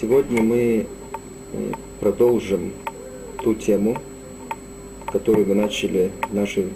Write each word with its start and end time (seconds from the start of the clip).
Сегодня 0.00 0.42
мы 0.42 0.86
э, 1.52 1.72
продолжим 2.00 2.72
ту 3.44 3.54
тему, 3.54 3.96
которую 5.06 5.46
мы 5.46 5.54
начали 5.54 6.10
в 6.28 6.34
нашей 6.34 6.70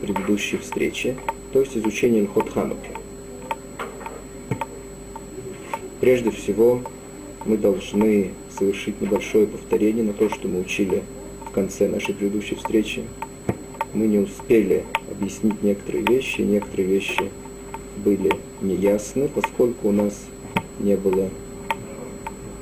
предыдущей 0.00 0.56
встрече, 0.56 1.16
то 1.52 1.60
есть 1.60 1.76
изучение 1.76 2.22
Лхот 2.22 2.48
Хануки. 2.48 2.92
Прежде 6.00 6.30
всего, 6.30 6.80
мы 7.44 7.58
должны 7.58 8.30
совершить 8.58 8.98
небольшое 9.02 9.46
повторение 9.46 10.04
на 10.04 10.14
то, 10.14 10.30
что 10.30 10.48
мы 10.48 10.60
учили 10.60 11.02
в 11.46 11.50
конце 11.50 11.88
нашей 11.88 12.14
предыдущей 12.14 12.54
встречи. 12.54 13.02
Мы 13.92 14.06
не 14.06 14.18
успели 14.18 14.86
объяснить 15.10 15.62
некоторые 15.62 16.06
вещи, 16.06 16.40
некоторые 16.40 16.88
вещи 16.88 17.30
были 17.98 18.32
неясны, 18.62 19.28
поскольку 19.28 19.88
у 19.88 19.92
нас 19.92 20.24
не 20.80 20.96
было 20.96 21.28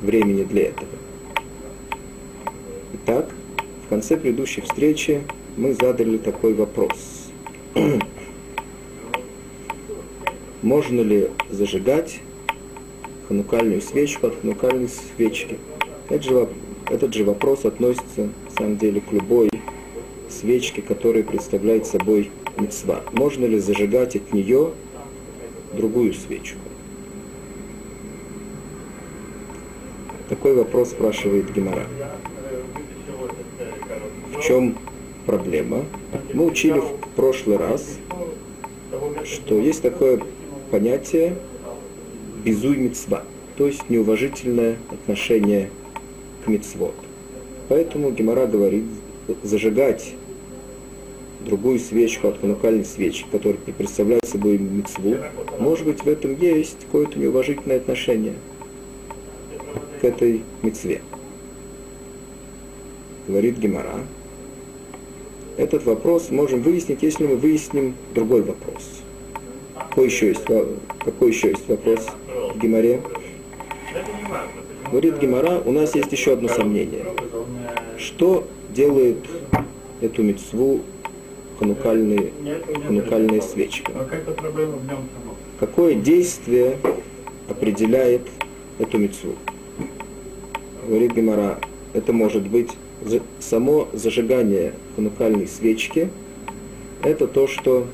времени 0.01 0.45
для 0.45 0.69
этого. 0.69 0.91
Итак, 2.95 3.31
в 3.87 3.89
конце 3.89 4.17
предыдущей 4.17 4.61
встречи 4.61 5.23
мы 5.57 5.75
задали 5.75 6.19
такой 6.19 6.55
вопрос. 6.55 7.31
Можно 10.63 11.01
ли 11.01 11.31
зажигать 11.51 12.21
ханукальную 13.29 13.81
свечку 13.81 14.29
от 14.29 14.41
ханукальной 14.41 14.89
свечки? 14.89 15.59
Этот 16.09 16.25
же, 16.25 16.49
этот 16.89 17.15
же 17.15 17.25
вопрос 17.25 17.65
относится, 17.65 18.29
на 18.45 18.51
самом 18.57 18.77
деле, 18.77 19.01
к 19.01 19.13
любой 19.13 19.51
свечке, 20.29 20.83
которая 20.83 21.23
представляет 21.23 21.87
собой 21.87 22.31
мецва. 22.59 23.03
Можно 23.13 23.47
ли 23.47 23.59
зажигать 23.59 24.17
от 24.17 24.33
нее 24.33 24.73
другую 25.77 26.15
свечку? 26.15 26.70
Такой 30.41 30.55
вопрос 30.55 30.93
спрашивает 30.93 31.53
Гемора. 31.53 31.85
В 34.35 34.41
чем 34.41 34.75
проблема? 35.27 35.85
Мы 36.33 36.47
учили 36.47 36.79
в 36.79 36.97
прошлый 37.15 37.59
раз, 37.59 37.99
что 39.27 39.59
есть 39.59 39.83
такое 39.83 40.19
понятие 40.71 41.37
безуй 42.43 42.79
мецва, 42.79 43.23
то 43.59 43.67
есть 43.67 43.91
неуважительное 43.91 44.79
отношение 44.91 45.69
к 46.43 46.49
мецвод. 46.49 46.95
Поэтому 47.69 48.11
Гемора 48.11 48.47
говорит, 48.47 48.85
зажигать 49.43 50.15
другую 51.41 51.81
свечку 51.81 52.29
от 52.29 52.41
ханукальной 52.41 52.87
свечки, 52.87 53.27
которая 53.31 53.59
представляет 53.77 54.25
собой 54.25 54.57
мецву, 54.57 55.17
может 55.59 55.85
быть 55.85 56.03
в 56.03 56.09
этом 56.09 56.35
есть 56.41 56.79
какое-то 56.87 57.19
неуважительное 57.19 57.77
отношение– 57.77 58.37
к 60.01 60.05
этой 60.05 60.43
мецве. 60.63 61.03
Говорит 63.29 63.59
Гемора. 63.59 64.01
Этот 65.57 65.85
вопрос 65.85 66.31
можем 66.31 66.63
выяснить, 66.63 67.03
если 67.03 67.27
мы 67.27 67.37
выясним 67.37 67.95
другой 68.15 68.43
вопрос. 68.43 69.03
Какой 69.77 70.07
еще 70.07 70.29
есть, 70.29 70.45
какой 71.05 71.29
еще 71.29 71.51
есть 71.51 71.69
вопрос 71.69 72.07
в 72.55 72.59
Геморе? 72.59 73.03
Говорит 74.91 75.19
Гемора, 75.19 75.61
у 75.65 75.73
нас 75.73 75.95
есть 75.95 76.11
еще 76.13 76.33
одно 76.33 76.49
сомнение. 76.49 77.05
Что 77.99 78.47
делает 78.75 79.19
эту 80.01 80.23
мецву 80.23 80.81
ханукальные, 81.59 82.33
ханукальная 82.87 83.41
свечка? 83.43 83.93
Какое 85.59 85.95
действие 85.95 86.79
определяет 87.49 88.23
эту 88.79 88.97
мецву? 88.99 89.35
Говорит 90.87 91.13
Гемора, 91.13 91.59
это 91.93 92.13
может 92.13 92.47
быть 92.49 92.71
само 93.39 93.89
зажигание 93.93 94.75
ханукальной 94.97 95.47
свечки, 95.47 96.11
это 97.03 97.27
то, 97.27 97.47
что 97.47 97.87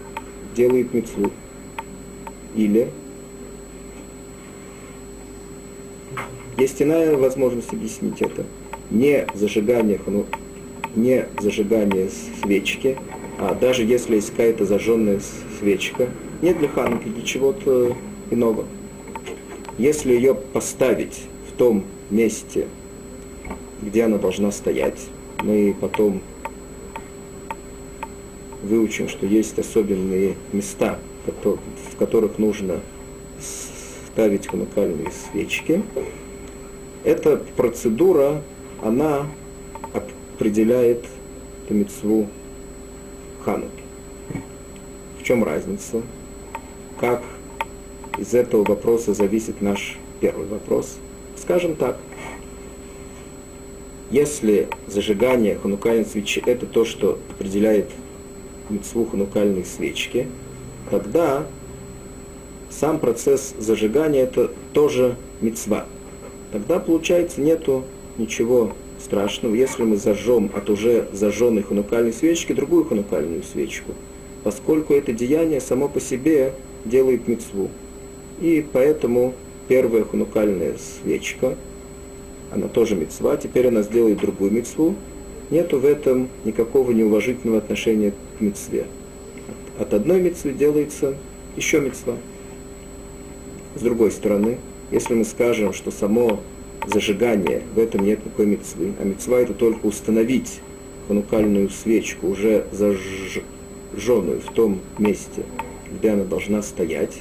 делает 0.55 0.93
мецву. 0.93 1.31
Или 2.55 2.89
есть 6.59 6.81
иная 6.81 7.17
возможность 7.17 7.73
объяснить 7.73 8.21
это. 8.23 8.45
Не 8.91 9.27
зажигание, 9.35 9.99
хану, 9.99 10.27
не 10.95 11.27
зажигание 11.39 12.09
свечки, 12.41 12.97
а 13.39 13.55
даже 13.55 13.83
если 13.83 14.17
есть 14.17 14.31
какая-то 14.31 14.65
зажженная 14.65 15.21
свечка, 15.59 16.09
не 16.41 16.55
для 16.55 16.69
хануки, 16.69 17.09
для 17.09 17.23
чего-то 17.23 17.95
иного. 18.31 18.65
Если 19.77 20.15
ее 20.15 20.35
поставить 20.35 21.25
том 21.57 21.85
месте, 22.11 22.67
где 23.83 24.05
она 24.05 24.19
должна 24.19 24.51
стоять. 24.53 24.99
Мы 25.43 25.75
потом 25.81 26.21
выучим, 28.63 29.09
что 29.09 29.27
есть 29.27 29.59
особенные 29.59 30.37
места, 30.53 30.99
в 31.27 31.97
которых 31.99 32.39
нужно 32.39 32.81
ставить 33.39 34.47
ханукальные 34.47 35.11
свечки. 35.11 35.83
Эта 37.05 37.37
процедура, 37.57 38.43
она 38.83 39.27
определяет 39.93 41.05
мецву 41.69 42.27
Хануки. 43.45 43.71
В 45.21 45.23
чем 45.23 45.45
разница? 45.45 46.03
Как 46.99 47.23
из 48.19 48.35
этого 48.35 48.65
вопроса 48.65 49.15
зависит 49.15 49.61
наш 49.61 49.99
первый 50.21 50.47
вопрос? 50.47 50.99
Скажем 51.47 51.77
так, 51.77 51.97
если 54.11 54.67
зажигание 54.89 55.55
ханукальной 55.55 56.05
свечи– 56.05 56.43
это 56.47 56.67
то, 56.67 56.85
что 56.85 57.21
определяет 57.31 57.89
митцву 58.69 59.05
ханукальной 59.05 59.65
свечки, 59.65 60.27
тогда 60.91 61.47
сам 62.69 62.99
процесс 62.99 63.55
зажигания– 63.61 64.23
это 64.25 64.51
тоже 64.73 65.15
мецва. 65.41 65.87
Тогда, 66.51 66.81
получается, 66.81 67.41
нету 67.41 67.85
ничего 68.19 68.73
страшного, 69.01 69.55
если 69.55 69.85
мы 69.85 69.99
зажжем 69.99 70.51
от 70.53 70.69
уже 70.69 71.07
зажженной 71.13 71.63
ханукальной 71.63 72.13
свечки 72.13 72.55
другую 72.55 72.87
ханукальную 72.87 73.45
свечку, 73.45 73.93
поскольку 74.43 74.95
это 74.95 75.13
деяние 75.13 75.61
само 75.61 75.89
по 75.89 76.01
себе 76.01 76.55
делает 76.85 77.29
мецву. 77.29 77.71
И 78.41 78.67
поэтому 78.73 79.33
первая 79.69 80.05
ханукальная 80.05 80.75
свечка– 80.79 81.57
она 82.53 82.69
тоже 82.69 82.95
мецва, 82.95 83.37
теперь 83.37 83.69
она 83.69 83.83
сделает 83.83 84.19
другую 84.19 84.51
мецву, 84.53 84.95
нету 85.51 85.79
в 85.79 85.85
этом 85.85 86.29
никакого 86.45 86.91
неуважительного 86.93 87.59
отношения 87.59 88.13
к 88.13 88.41
мецве. 88.41 88.87
От 89.79 89.95
одной 89.95 90.21
мецвы 90.23 90.53
делается 90.53 91.15
еще 91.57 91.81
мецва. 91.81 92.15
С 93.75 93.81
другой 93.81 94.11
стороны, 94.11 94.59
если 94.91 95.15
мы 95.15 95.25
скажем, 95.25 95.73
что 95.73 95.91
само 95.91 96.41
зажигание, 96.87 97.63
в 97.75 97.79
этом 97.79 98.05
нет 98.05 98.25
никакой 98.25 98.47
мецвы, 98.47 98.93
а 99.01 99.05
мецва 99.05 99.41
это 99.41 99.53
только 99.53 99.87
установить 99.87 100.61
ханукальную 101.09 101.69
свечку, 101.69 102.29
уже 102.29 102.67
зажженную 102.73 104.41
в 104.41 104.53
том 104.55 104.81
месте, 104.99 105.43
где 105.99 106.11
она 106.11 106.25
должна 106.25 106.63
стоять, 106.63 107.19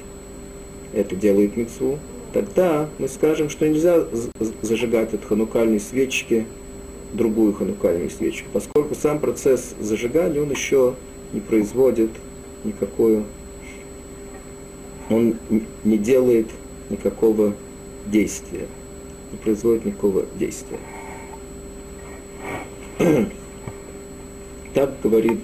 это 0.94 1.16
делает 1.16 1.58
мецву, 1.58 2.00
тогда 2.36 2.90
мы 3.00 3.08
скажем, 3.08 3.50
что 3.50 3.66
нельзя 3.66 4.04
зажигать 4.62 5.14
от 5.14 5.24
ханукальной 5.24 5.80
свечки 5.80 6.46
другую 7.14 7.54
ханукальную 7.54 8.10
свечку, 8.10 8.50
поскольку 8.52 8.94
сам 8.94 9.20
процесс 9.20 9.74
зажигания, 9.80 10.42
он 10.42 10.52
еще 10.52 10.96
не 11.32 11.40
производит 11.40 12.10
никакую, 12.66 13.24
он 15.10 15.36
не 15.86 15.98
делает 15.98 16.48
никакого 16.90 17.54
действия, 18.06 18.68
не 19.32 19.38
производит 19.38 19.86
никакого 19.86 20.26
действия. 20.38 20.80
Так 24.74 24.94
говорит 25.02 25.40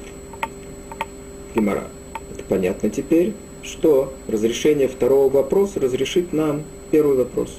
Гимара. 1.56 1.86
Это 2.34 2.44
понятно 2.50 2.90
теперь, 2.90 3.34
что 3.64 4.14
разрешение 4.28 4.90
второго 4.90 5.30
вопроса 5.32 5.80
разрешит 5.80 6.34
нам 6.34 6.64
первый 6.92 7.16
вопрос. 7.16 7.58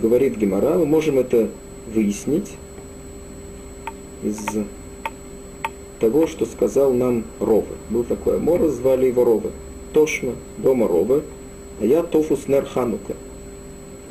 Говорит 0.00 0.36
Гемора, 0.36 0.78
мы 0.78 0.86
можем 0.86 1.18
это 1.18 1.50
выяснить 1.92 2.52
из 4.22 4.38
того, 5.98 6.28
что 6.28 6.46
сказал 6.46 6.92
нам 6.92 7.24
Ровы. 7.40 7.74
Был 7.90 8.04
такой 8.04 8.36
Амор, 8.36 8.68
звали 8.68 9.06
его 9.06 9.24
Ровы. 9.24 9.50
Тошма, 9.92 10.34
дома 10.58 10.86
Ровы, 10.86 11.24
а 11.80 11.84
я 11.84 12.04
Тофус 12.04 12.46
Нер 12.46 12.64
Ханука. 12.66 13.16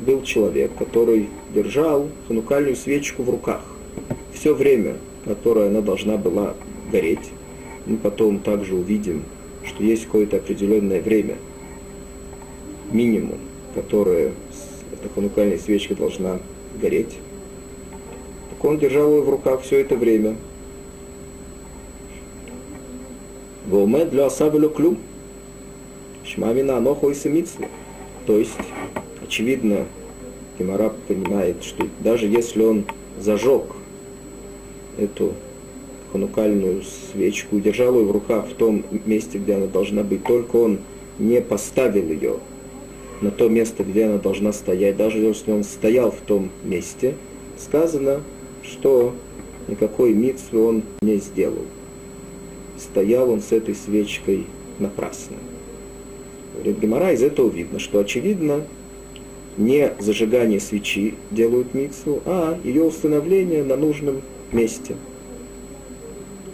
Был 0.00 0.22
человек, 0.22 0.72
который 0.78 1.30
держал 1.54 2.08
ханукальную 2.28 2.76
свечку 2.76 3.22
в 3.22 3.30
руках. 3.30 3.62
Все 4.34 4.54
время, 4.54 4.96
которое 5.24 5.68
она 5.68 5.80
должна 5.80 6.18
была 6.18 6.54
гореть, 6.92 7.30
мы 7.86 7.96
потом 7.96 8.40
также 8.40 8.74
увидим, 8.74 9.24
что 9.64 9.82
есть 9.82 10.04
какое-то 10.04 10.36
определенное 10.36 11.00
время– 11.00 11.36
минимум, 12.92 13.38
которое 13.74 14.32
эта 14.92 15.08
ханукальная 15.14 15.58
свечка 15.58 15.94
должна 15.94 16.38
гореть. 16.80 17.16
Так 18.50 18.64
он 18.64 18.78
держал 18.78 19.10
ее 19.14 19.22
в 19.22 19.28
руках 19.28 19.62
все 19.62 19.80
это 19.80 19.96
время. 19.96 20.36
Вомед 23.66 24.10
для 24.10 24.26
осабелю 24.26 24.70
клюм. 24.70 24.98
Шмамина 26.24 26.76
аноху 26.76 27.10
и 27.10 27.14
То 28.26 28.38
есть, 28.38 28.52
очевидно, 29.22 29.86
Гемора 30.58 30.92
понимает, 31.06 31.62
что 31.62 31.86
даже 32.00 32.26
если 32.26 32.62
он 32.62 32.84
зажег 33.18 33.64
эту 34.98 35.34
ханукальную 36.12 36.82
свечку 36.82 37.60
держал 37.60 37.94
ее 37.94 38.04
в 38.04 38.10
руках 38.10 38.46
в 38.48 38.54
том 38.54 38.84
месте, 39.06 39.38
где 39.38 39.54
она 39.54 39.66
должна 39.66 40.02
быть, 40.02 40.24
только 40.24 40.56
он 40.56 40.78
не 41.18 41.40
поставил 41.40 42.08
ее 42.08 42.38
на 43.20 43.30
то 43.30 43.48
место, 43.48 43.84
где 43.84 44.04
она 44.04 44.18
должна 44.18 44.52
стоять, 44.52 44.96
даже 44.96 45.18
если 45.18 45.50
он 45.52 45.64
стоял 45.64 46.10
в 46.10 46.20
том 46.20 46.50
месте, 46.64 47.14
сказано, 47.58 48.22
что 48.62 49.14
никакой 49.66 50.12
митцвы 50.12 50.64
он 50.64 50.82
не 51.00 51.16
сделал. 51.16 51.64
Стоял 52.78 53.30
он 53.30 53.40
с 53.40 53.52
этой 53.52 53.74
свечкой 53.74 54.46
напрасно. 54.78 55.36
Говорит 56.54 56.78
Гемора, 56.78 57.12
из 57.12 57.22
этого 57.22 57.50
видно, 57.50 57.78
что 57.78 57.98
очевидно, 57.98 58.64
не 59.56 59.92
зажигание 59.98 60.60
свечи 60.60 61.14
делают 61.30 61.74
митцву, 61.74 62.22
а 62.24 62.58
ее 62.62 62.84
установление 62.84 63.64
на 63.64 63.76
нужном 63.76 64.22
месте– 64.52 64.94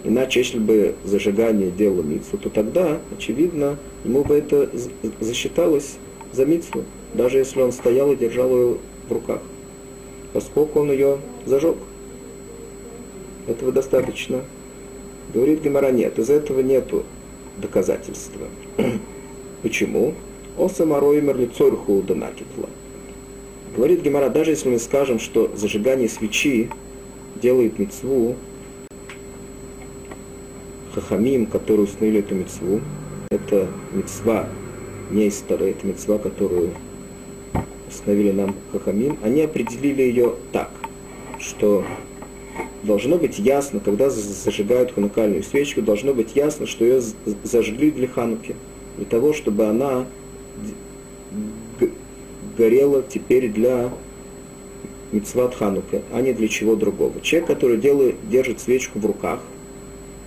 Иначе, 0.05 0.41
если 0.41 0.59
бы 0.59 0.93
зажигание 1.03 1.71
делало 1.71 2.03
митцву, 2.03 2.37
то 2.37 2.49
тогда, 2.51 2.99
очевидно, 3.17 3.77
ему 4.03 4.23
бы 4.23 4.35
это 4.35 4.69
засчиталось 5.19 5.95
за 6.35 6.45
митцву, 6.45 6.83
даже 7.13 7.37
если 7.37 7.61
он 7.61 7.71
стоял 7.71 8.11
и 8.11 8.15
держал 8.15 8.49
ее 8.49 8.77
в 9.07 9.11
руках, 9.11 9.41
поскольку 10.33 10.81
он 10.81 10.91
ее 10.91 11.17
зажег. 11.45 11.77
Этого 13.47 13.71
достаточно. 13.71 14.41
Говорит 15.33 15.61
Гемора, 15.61 15.91
нет, 15.91 16.19
из 16.19 16.29
этого 16.29 16.59
нету 16.59 17.03
доказательства. 17.57 18.47
Почему? 19.61 20.13
О 20.57 20.67
самарой 20.67 21.21
мерлицорху 21.21 22.01
донакитла. 22.01 22.69
Говорит 23.75 24.01
Гемора, 24.01 24.29
даже 24.29 24.51
если 24.51 24.69
мы 24.69 24.79
скажем, 24.79 25.19
что 25.19 25.51
зажигание 25.55 26.09
свечи 26.09 26.69
делает 27.41 27.77
мецву, 27.79 28.35
хахамим, 30.93 31.45
которые 31.45 31.85
установили 31.85 32.19
эту 32.19 32.35
мецву, 32.35 32.81
это 33.29 33.67
мецва 33.91 34.47
не 35.11 35.27
из 35.27 35.37
Тары, 35.37 35.71
это 35.71 35.87
мецва, 35.87 36.17
которую 36.17 36.71
установили 37.87 38.31
нам 38.31 38.55
хахамим, 38.71 39.17
они 39.23 39.41
определили 39.41 40.01
ее 40.01 40.35
так, 40.51 40.71
что 41.39 41.83
должно 42.83 43.17
быть 43.17 43.39
ясно, 43.39 43.79
когда 43.79 44.09
зажигают 44.09 44.93
ханукальную 44.93 45.43
свечку, 45.43 45.81
должно 45.81 46.13
быть 46.13 46.35
ясно, 46.35 46.65
что 46.65 46.85
ее 46.85 47.01
зажгли 47.43 47.91
для 47.91 48.07
хануки, 48.07 48.55
для 48.97 49.05
того, 49.05 49.33
чтобы 49.33 49.65
она 49.65 50.05
горела 52.57 53.03
теперь 53.03 53.49
для 53.49 53.91
мецват 55.11 55.55
ханука, 55.55 56.01
а 56.11 56.21
не 56.21 56.33
для 56.33 56.47
чего 56.47 56.75
другого. 56.75 57.21
Человек, 57.21 57.47
который 57.47 57.77
делает, 57.77 58.15
держит 58.29 58.59
свечку 58.59 58.99
в 58.99 59.05
руках, 59.05 59.39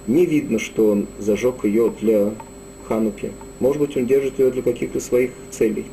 не 0.08 0.24
видно, 0.24 0.58
что 0.58 0.90
он 0.90 1.06
зажег 1.18 1.64
ее 1.64 1.92
для 2.00 2.32
Хануки. 2.88 3.30
Может 3.60 3.80
быть, 3.80 3.96
он 3.96 4.06
держит 4.06 4.38
ее 4.38 4.50
для 4.50 4.62
каких-то 4.62 5.00
своих 5.00 5.32
целей. 5.50 5.86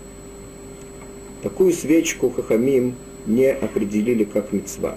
Такую 1.41 1.73
свечку 1.73 2.29
Хахамим 2.29 2.95
не 3.25 3.51
определили 3.51 4.23
как 4.23 4.51
мецва. 4.51 4.95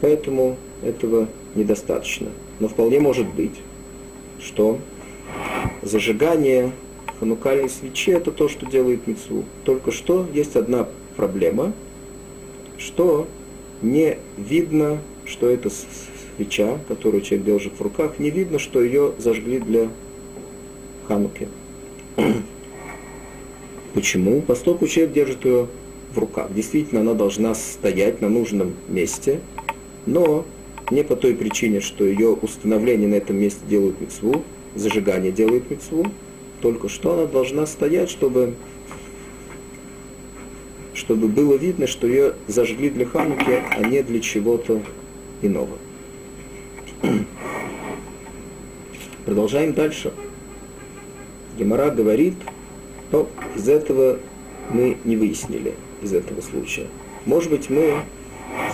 Поэтому 0.00 0.56
этого 0.82 1.28
недостаточно. 1.54 2.28
Но 2.58 2.68
вполне 2.68 3.00
может 3.00 3.28
быть, 3.34 3.54
что 4.40 4.78
зажигание 5.82 6.72
ханукальной 7.18 7.68
свечи 7.68 8.10
это 8.10 8.32
то, 8.32 8.48
что 8.48 8.66
делает 8.66 9.06
мецву. 9.06 9.44
Только 9.64 9.92
что 9.92 10.26
есть 10.32 10.56
одна 10.56 10.88
проблема, 11.16 11.72
что 12.78 13.26
не 13.82 14.18
видно, 14.36 14.98
что 15.26 15.48
это 15.48 15.70
свеча, 16.36 16.78
которую 16.88 17.22
человек 17.22 17.46
держит 17.46 17.72
в 17.78 17.82
руках, 17.82 18.18
не 18.18 18.30
видно, 18.30 18.58
что 18.58 18.82
ее 18.82 19.12
зажгли 19.18 19.58
для 19.58 19.88
хануки. 21.10 21.48
Почему? 23.94 24.42
Поскольку 24.42 24.86
человек 24.86 25.12
держит 25.12 25.44
ее 25.44 25.66
в 26.14 26.18
руках. 26.18 26.52
Действительно, 26.54 27.00
она 27.00 27.14
должна 27.14 27.54
стоять 27.54 28.20
на 28.20 28.28
нужном 28.28 28.74
месте, 28.88 29.40
но 30.06 30.44
не 30.90 31.02
по 31.02 31.16
той 31.16 31.34
причине, 31.34 31.80
что 31.80 32.04
ее 32.04 32.30
установление 32.30 33.08
на 33.08 33.14
этом 33.14 33.36
месте 33.36 33.60
делает 33.68 34.00
мецву, 34.00 34.44
зажигание 34.76 35.32
делает 35.32 35.68
мецву, 35.70 36.06
только 36.62 36.88
что 36.88 37.14
она 37.14 37.26
должна 37.26 37.66
стоять, 37.66 38.10
чтобы, 38.10 38.54
чтобы 40.94 41.26
было 41.26 41.54
видно, 41.54 41.86
что 41.86 42.06
ее 42.06 42.34
зажгли 42.46 42.90
для 42.90 43.06
хануки, 43.06 43.62
а 43.70 43.82
не 43.82 44.02
для 44.02 44.20
чего-то 44.20 44.80
иного. 45.42 45.76
Продолжаем 49.24 49.74
дальше. 49.74 50.12
Гемора 51.60 51.90
говорит, 51.90 52.34
но 53.12 53.28
из 53.54 53.68
этого 53.68 54.18
мы 54.70 54.96
не 55.04 55.16
выяснили, 55.16 55.74
из 56.00 56.14
этого 56.14 56.40
случая. 56.40 56.86
Может 57.26 57.50
быть, 57.50 57.68
мы 57.68 58.00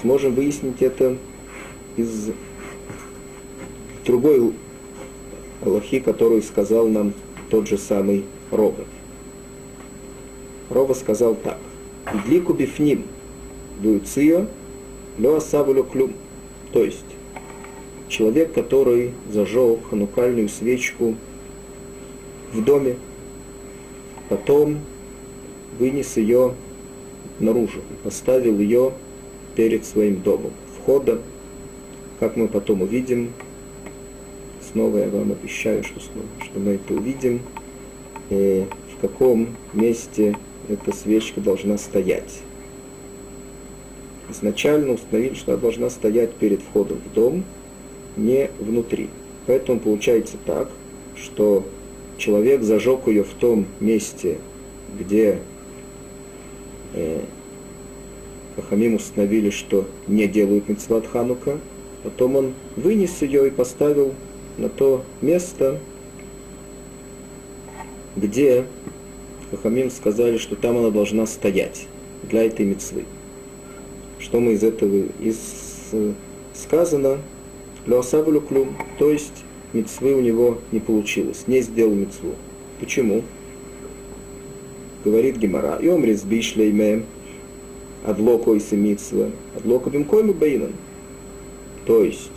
сможем 0.00 0.36
выяснить 0.36 0.80
это 0.80 1.16
из 1.96 2.30
другой 4.04 4.52
Аллахи, 5.64 5.98
которую 5.98 6.42
сказал 6.42 6.86
нам 6.86 7.12
тот 7.50 7.66
же 7.66 7.76
самый 7.76 8.24
Рова. 8.52 8.84
Рова 10.70 10.94
сказал 10.94 11.34
так. 11.34 11.58
Идлику 12.14 12.52
бифним 12.52 13.02
дуицио 13.82 14.46
лё 15.18 15.36
асавулю 15.36 15.82
клюм. 15.82 16.12
То 16.72 16.84
есть, 16.84 17.04
человек, 18.08 18.52
который 18.52 19.12
зажег 19.32 19.88
ханукальную 19.90 20.48
свечку 20.48 21.16
в 22.56 22.64
доме, 22.64 22.96
потом 24.28 24.80
вынес 25.78 26.16
ее 26.16 26.54
наружу, 27.38 27.80
поставил 28.02 28.58
ее 28.58 28.92
перед 29.54 29.84
своим 29.84 30.22
домом. 30.22 30.52
Входа, 30.78 31.20
как 32.20 32.36
мы 32.36 32.48
потом 32.48 32.82
увидим, 32.82 33.32
снова 34.72 34.98
я 34.98 35.08
вам 35.08 35.32
обещаю, 35.32 35.84
что, 35.84 36.00
снова, 36.00 36.26
что 36.42 36.58
мы 36.58 36.72
это 36.72 36.94
увидим, 36.94 37.40
и 38.30 38.66
в 38.96 39.00
каком 39.00 39.48
месте 39.72 40.36
эта 40.68 40.94
свечка 40.94 41.40
должна 41.40 41.78
стоять. 41.78 42.40
Изначально 44.30 44.94
установили, 44.94 45.34
что 45.34 45.52
она 45.52 45.60
должна 45.60 45.90
стоять 45.90 46.34
перед 46.34 46.60
входом 46.60 46.98
в 46.98 47.14
дом– 47.14 47.44
не 48.16 48.50
внутри. 48.58 49.08
Поэтому 49.46 49.78
получается 49.78 50.36
так, 50.44 50.68
что 51.16 51.64
человек 52.18 52.62
зажег 52.62 53.06
ее 53.06 53.24
в 53.24 53.34
том 53.34 53.66
месте, 53.80 54.38
где 54.98 55.38
э, 56.94 57.20
Хахамим 58.56 58.94
установили, 58.94 59.50
что 59.50 59.86
не 60.06 60.26
делают 60.26 60.68
митцват 60.68 61.06
Ханука, 61.06 61.58
потом 62.02 62.36
он 62.36 62.54
вынес 62.76 63.22
ее 63.22 63.48
и 63.48 63.50
поставил 63.50 64.14
на 64.56 64.68
то 64.68 65.04
место, 65.20 65.78
где 68.16 68.64
Хахамим 69.50 69.90
сказали, 69.90 70.38
что 70.38 70.56
там 70.56 70.78
она 70.78 70.90
должна 70.90 71.26
стоять 71.26 71.86
для 72.22 72.44
этой 72.44 72.64
мецвы. 72.64 73.04
Что 74.18 74.40
мы 74.40 74.52
из 74.52 74.62
этого 74.62 75.04
из 75.20 75.38
э, 75.92 76.12
сказано, 76.54 77.18
Леосабулю 77.86 78.40
клюм, 78.40 78.76
то 78.98 79.10
есть 79.10 79.44
мецвы 79.72 80.14
у 80.14 80.20
него 80.20 80.58
не 80.72 80.80
получилось, 80.80 81.44
не 81.46 81.60
сделал 81.60 81.94
мецву. 81.94 82.34
Почему? 82.80 83.22
Говорит 85.04 85.36
Гемара, 85.36 85.76
и 85.76 85.88
омрис 85.88 86.22
бишлейме, 86.22 87.04
адлоко 88.04 88.54
и 88.54 88.60
семитсва, 88.60 89.30
адлоко 89.56 89.90
бимкойму 89.90 90.32
бейнан. 90.32 90.72
То 91.86 92.02
есть, 92.02 92.30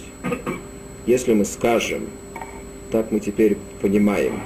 если 1.06 1.34
мы 1.34 1.46
скажем, 1.46 2.08
так 2.92 3.12
мы 3.12 3.20
теперь 3.20 3.58
понимаем, 3.82 4.40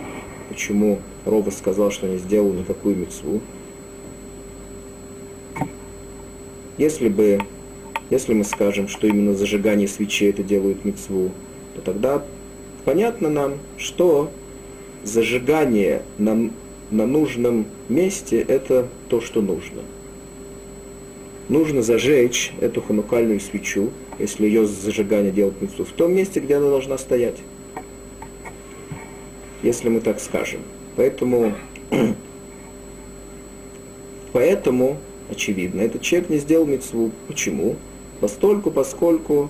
почему 0.50 1.00
Роба 1.26 1.50
сказал, 1.50 1.92
что 1.92 2.08
не 2.08 2.18
сделал 2.18 2.54
никакую 2.54 2.96
мецву. 2.96 3.42
Если 6.78 7.08
бы 7.10 7.40
если 8.10 8.34
мы 8.34 8.44
скажем, 8.44 8.88
что 8.88 9.08
именно 9.08 9.34
зажигание 9.34 9.88
свечей 9.88 10.30
это 10.30 10.44
делают 10.44 10.86
мецву, 10.86 11.32
то 11.76 11.82
тогда 11.82 12.24
понятно 12.86 13.30
нам, 13.30 13.60
что 13.78 14.30
зажигание 15.04 16.04
на, 16.18 16.52
на 16.92 17.06
нужном 17.06 17.66
месте 17.90 18.40
это 18.42 18.88
то, 19.10 19.22
что 19.22 19.42
нужно. 19.42 19.82
нужно 21.50 21.82
зажечь 21.82 22.54
эту 22.62 22.82
ханукальную 22.82 23.40
свечу, 23.40 23.92
если 24.20 24.46
ее 24.46 24.66
зажигание 24.66 25.32
делает 25.32 25.62
митцву, 25.62 25.86
в 25.86 25.92
том 25.92 26.14
месте, 26.14 26.40
где 26.40 26.56
она 26.56 26.70
должна 26.70 26.98
стоять. 26.98 27.38
Если 29.62 29.90
мы 29.90 30.02
так 30.02 30.20
скажем. 30.20 30.62
Поэтому, 30.96 31.54
поэтому 34.34 34.98
очевидно, 35.30 35.82
этот 35.82 36.02
человек 36.02 36.30
не 36.30 36.38
сделал 36.38 36.66
митцву. 36.66 37.12
Почему? 37.28 37.76
Постольку, 38.20 38.72
поскольку 38.72 39.50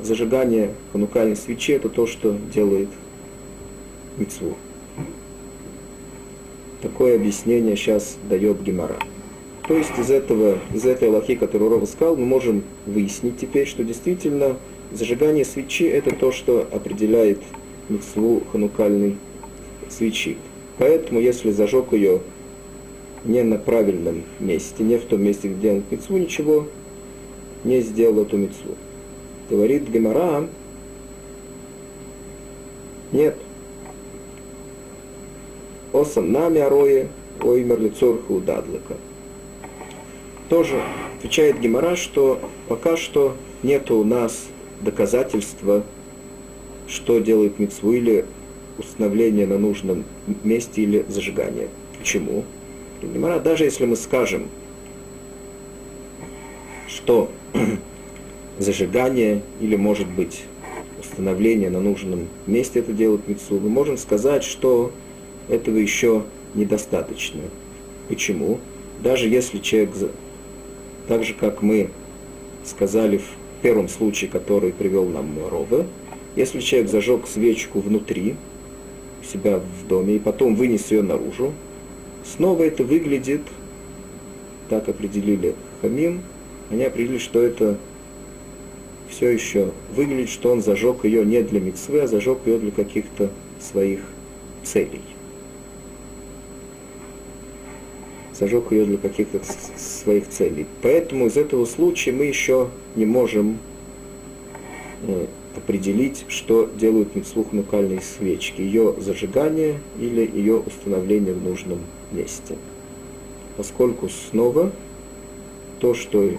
зажигание 0.00 0.74
ханукальной 0.92 1.36
свечи 1.36 1.72
это 1.72 1.88
то, 1.88 2.06
что 2.06 2.36
делает 2.52 2.88
митцву. 4.16 4.56
Такое 6.82 7.16
объяснение 7.16 7.76
сейчас 7.76 8.16
дает 8.28 8.62
Гемора. 8.62 8.98
То 9.66 9.74
есть 9.74 9.98
из, 9.98 10.10
этого, 10.10 10.58
из 10.72 10.84
этой 10.84 11.08
лохи, 11.08 11.34
которую 11.34 11.70
Рова 11.70 11.86
сказал, 11.86 12.16
мы 12.16 12.24
можем 12.24 12.62
выяснить 12.86 13.38
теперь, 13.38 13.66
что 13.66 13.82
действительно 13.82 14.56
зажигание 14.92 15.44
свечи 15.44 15.84
это 15.84 16.14
то, 16.14 16.30
что 16.30 16.68
определяет 16.70 17.40
митцву 17.88 18.42
ханукальной 18.52 19.16
свечи. 19.88 20.36
Поэтому, 20.78 21.20
если 21.20 21.50
зажег 21.50 21.92
ее 21.92 22.20
не 23.24 23.42
на 23.42 23.58
правильном 23.58 24.22
месте, 24.38 24.84
не 24.84 24.98
в 24.98 25.04
том 25.04 25.22
месте, 25.22 25.48
где 25.48 25.72
он 25.72 25.82
митцву, 25.90 26.16
ничего 26.16 26.68
не 27.64 27.80
сделал 27.80 28.22
эту 28.22 28.36
митцву. 28.36 28.76
Говорит 29.48 29.88
Гемара, 29.88 30.48
нет. 33.12 33.36
Осам 35.92 36.32
нами 36.32 36.60
арое, 36.60 37.08
оймер 37.40 37.80
лицорху 37.80 38.34
удадлыка. 38.34 38.96
Тоже 40.48 40.82
отвечает 41.16 41.60
Гемора, 41.60 41.96
что 41.96 42.40
пока 42.68 42.96
что 42.96 43.36
нет 43.62 43.90
у 43.90 44.04
нас 44.04 44.46
доказательства, 44.80 45.84
что 46.88 47.18
делает 47.18 47.58
митцву 47.58 47.92
или 47.92 48.24
установление 48.78 49.46
на 49.46 49.58
нужном 49.58 50.04
месте 50.44 50.82
или 50.82 51.04
зажигание. 51.08 51.68
Почему? 51.98 52.44
Гемора, 53.00 53.38
даже 53.38 53.64
если 53.64 53.86
мы 53.86 53.96
скажем, 53.96 54.48
что 56.88 57.30
зажигание 58.58 59.42
или, 59.60 59.76
может 59.76 60.08
быть, 60.08 60.44
установление 61.00 61.70
на 61.70 61.80
нужном 61.80 62.28
месте 62.46 62.80
это 62.80 62.92
делает 62.92 63.28
митцву, 63.28 63.58
мы 63.60 63.68
можем 63.68 63.96
сказать, 63.96 64.44
что 64.44 64.92
этого 65.48 65.76
еще 65.76 66.24
недостаточно. 66.54 67.42
Почему? 68.08 68.58
Даже 69.02 69.28
если 69.28 69.58
человек, 69.58 69.90
так 71.06 71.24
же 71.24 71.34
как 71.34 71.62
мы 71.62 71.90
сказали 72.64 73.18
в 73.18 73.62
первом 73.62 73.88
случае, 73.88 74.30
который 74.30 74.72
привел 74.72 75.06
нам 75.06 75.38
Рове, 75.48 75.86
если 76.34 76.60
человек 76.60 76.90
зажег 76.90 77.26
свечку 77.26 77.80
внутри 77.80 78.36
у 79.22 79.24
себя 79.24 79.58
в 79.58 79.88
доме 79.88 80.16
и 80.16 80.18
потом 80.18 80.54
вынес 80.54 80.90
ее 80.90 81.02
наружу, 81.02 81.52
снова 82.24 82.64
это 82.64 82.84
выглядит, 82.84 83.42
так 84.68 84.88
определили 84.88 85.54
Хамим, 85.80 86.22
они 86.70 86.84
определили, 86.84 87.18
что 87.18 87.40
это 87.40 87.78
все 89.16 89.30
еще 89.30 89.70
выглядит, 89.94 90.28
что 90.28 90.52
он 90.52 90.62
зажег 90.62 91.04
ее 91.04 91.24
не 91.24 91.42
для 91.42 91.58
миксвы, 91.58 92.00
а 92.00 92.06
зажег 92.06 92.40
ее 92.44 92.58
для 92.58 92.70
каких-то 92.70 93.30
своих 93.58 94.00
целей. 94.62 95.00
Зажег 98.38 98.70
ее 98.72 98.84
для 98.84 98.98
каких-то 98.98 99.40
своих 99.78 100.28
целей. 100.28 100.66
Поэтому 100.82 101.26
из 101.26 101.38
этого 101.38 101.64
случая 101.64 102.12
мы 102.12 102.24
еще 102.24 102.68
не 102.94 103.06
можем 103.06 103.58
э, 105.06 105.26
определить, 105.56 106.26
что 106.28 106.68
делают 106.78 107.16
митцвух 107.16 107.52
нукальные 107.52 108.02
свечки, 108.02 108.60
ее 108.60 108.94
зажигание 108.98 109.80
или 109.98 110.30
ее 110.30 110.58
установление 110.58 111.32
в 111.32 111.42
нужном 111.42 111.78
месте. 112.12 112.58
Поскольку 113.56 114.10
снова 114.10 114.72
то, 115.80 115.94
что 115.94 116.30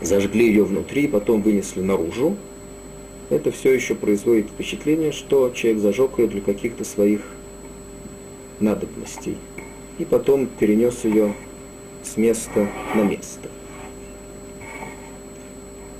зажгли 0.00 0.46
ее 0.46 0.64
внутри, 0.64 1.08
потом 1.08 1.42
вынесли 1.42 1.80
наружу, 1.80 2.36
это 3.30 3.50
все 3.50 3.72
еще 3.72 3.94
производит 3.94 4.48
впечатление, 4.48 5.12
что 5.12 5.50
человек 5.50 5.80
зажег 5.80 6.18
ее 6.18 6.28
для 6.28 6.40
каких-то 6.40 6.84
своих 6.84 7.20
надобностей. 8.60 9.36
И 9.98 10.04
потом 10.04 10.46
перенес 10.46 11.04
ее 11.04 11.34
с 12.02 12.16
места 12.16 12.68
на 12.94 13.02
место. 13.02 13.48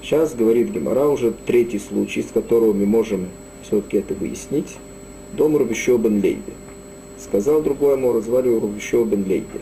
Сейчас 0.02 0.34
говорит 0.34 0.70
Гемора 0.70 1.06
уже 1.06 1.32
третий 1.46 1.78
случай, 1.78 2.22
с 2.22 2.26
которого 2.26 2.74
мы 2.74 2.84
можем 2.84 3.28
все-таки 3.62 3.96
это 3.96 4.14
выяснить. 4.14 4.76
Дом 5.32 5.56
Рубищо 5.56 5.96
бен 5.96 6.20
Лейби. 6.20 6.52
Сказал 7.18 7.62
другой 7.62 7.94
ему, 7.94 8.20
звали 8.20 8.48
Рубищо 8.48 9.04
бен 9.04 9.24
Лейби. 9.26 9.60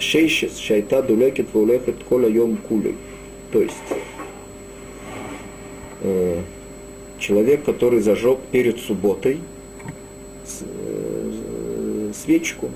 Шейшес 0.00 0.58
шайта 0.58 1.02
дулекет 1.02 1.46
вулехет 1.52 2.02
коля 2.08 2.28
йом 2.28 2.56
кулей. 2.56 2.96
То 3.52 3.62
есть 3.62 3.74
э, 6.02 6.42
человек, 7.18 7.64
который 7.64 8.00
зажег 8.00 8.38
перед 8.52 8.78
субботой 8.78 9.40
с, 10.44 10.62
э, 10.62 12.12
свечку, 12.14 12.70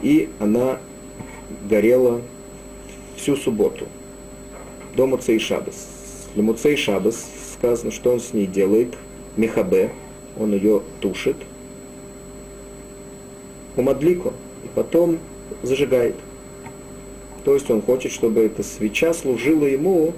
и 0.00 0.30
она 0.40 0.78
горела 1.68 2.22
всю 3.16 3.36
субботу 3.36 3.86
до 4.96 5.06
Муцей 5.06 5.38
Шабас. 5.38 6.28
Для 6.34 6.42
Муцей 6.42 6.76
Шабас 6.76 7.26
сказано, 7.52 7.92
что 7.92 8.12
он 8.12 8.20
с 8.20 8.32
ней 8.32 8.46
делает, 8.46 8.94
мехабе, 9.36 9.92
он 10.38 10.54
ее 10.54 10.80
тушит, 11.00 11.36
умадлико, 13.76 14.32
и 14.64 14.68
потом 14.74 15.18
зажигает– 15.62 16.16
то 17.44 17.54
есть 17.54 17.70
он 17.70 17.82
хочет, 17.82 18.12
чтобы 18.12 18.42
эта 18.42 18.62
свеча 18.62 19.12
служила 19.12 19.66
ему 19.66 20.14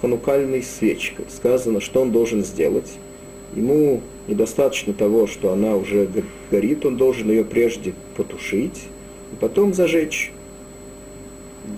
ханукальной 0.00 0.62
свечкой. 0.62 1.26
Сказано, 1.28 1.80
что 1.80 2.02
он 2.02 2.12
должен 2.12 2.44
сделать. 2.44 2.92
Ему 3.54 4.02
недостаточно 4.26 4.92
того, 4.92 5.26
что 5.26 5.52
она 5.52 5.74
уже 5.74 6.08
горит, 6.50 6.84
он 6.84 6.96
должен 6.96 7.30
ее 7.30 7.44
прежде 7.44 7.94
потушить 8.16 8.88
и 9.32 9.36
потом 9.40 9.72
зажечь 9.72 10.32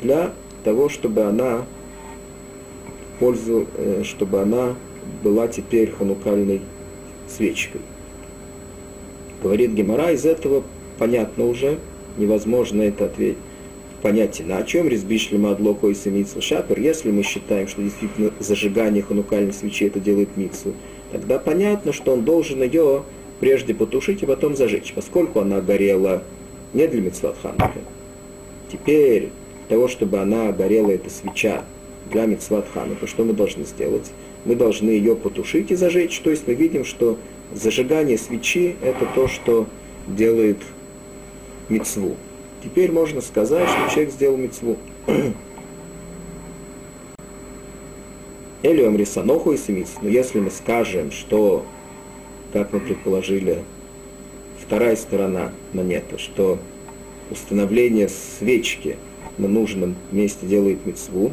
для 0.02 0.33
того, 0.64 0.88
чтобы 0.88 1.23
она 1.23 1.64
пользу, 3.21 3.66
э, 3.76 4.02
чтобы 4.04 4.40
она 4.40 4.75
была 5.23 5.47
теперь 5.47 5.92
ханукальной 5.92 6.61
свечкой. 7.28 7.83
Говорит 9.42 9.73
Гемора, 9.73 10.11
из 10.11 10.26
этого 10.26 10.64
понятно 10.99 11.47
уже, 11.47 11.78
невозможно 12.19 12.83
это 12.83 13.07
ответить 13.07 13.38
понять 14.02 14.40
иначе. 14.40 14.83
Резбиш 14.83 15.30
лимадлоко 15.30 15.88
и 15.88 15.95
самицу 15.95 16.40
шапер. 16.40 16.80
Если 16.80 17.11
мы 17.11 17.23
считаем, 17.23 17.69
что 17.69 17.83
действительно 17.83 18.33
зажигание 18.38 19.02
ханукальной 19.02 19.52
свечи 19.52 19.85
это 19.85 20.00
делает 20.00 20.37
мицу, 20.37 20.75
тогда 21.12 21.38
понятно, 21.38 21.92
что 21.92 22.12
он 22.12 22.25
должен 22.25 22.62
ее 22.62 23.04
прежде 23.40 23.75
потушить 23.75 24.23
и 24.23 24.26
потом 24.26 24.57
зажечь, 24.57 24.92
поскольку 24.95 25.40
она 25.40 25.61
горела 25.61 26.23
не 26.73 26.87
для 26.87 27.11
хануки. 27.11 27.80
Теперь, 28.71 29.30
для 29.69 29.76
того, 29.76 29.88
чтобы 29.88 30.19
она 30.19 30.52
горела, 30.52 30.90
эта 30.90 31.11
свеча, 31.11 31.64
для 32.11 32.23
ханука, 32.75 33.07
что 33.07 33.25
мы 33.25 33.33
должны 33.33 33.64
сделать? 33.64 34.11
Мы 34.45 34.54
должны 34.57 34.90
ее 34.90 35.16
потушить 35.16 35.71
и 35.71 35.75
зажечь. 35.75 36.19
То 36.21 36.30
есть 36.30 36.47
мы 36.47 36.54
видим, 36.54 36.85
что 36.85 37.19
зажигание 37.54 38.19
свечи– 38.19 38.76
это 38.83 39.07
то, 39.14 39.28
что 39.28 39.66
делает 40.07 40.59
мицву. 41.69 42.16
Теперь 42.62 42.92
можно 42.92 43.22
сказать, 43.22 43.68
что 43.68 43.90
человек 43.90 44.12
сделал 44.12 44.36
мецву. 44.36 44.76
Или 48.62 48.82
Амрисаноху 48.82 49.52
и 49.52 49.56
Семиц. 49.56 49.88
Но 50.02 50.08
если 50.08 50.40
мы 50.40 50.50
скажем, 50.50 51.10
что, 51.10 51.64
как 52.52 52.74
мы 52.74 52.80
предположили, 52.80 53.64
вторая 54.60 54.96
сторона 54.96 55.52
монеты, 55.72 56.18
что 56.18 56.58
установление 57.30 58.10
свечки 58.10 58.96
на 59.38 59.48
нужном 59.48 59.96
месте 60.12 60.46
делает 60.46 60.84
мецву, 60.84 61.32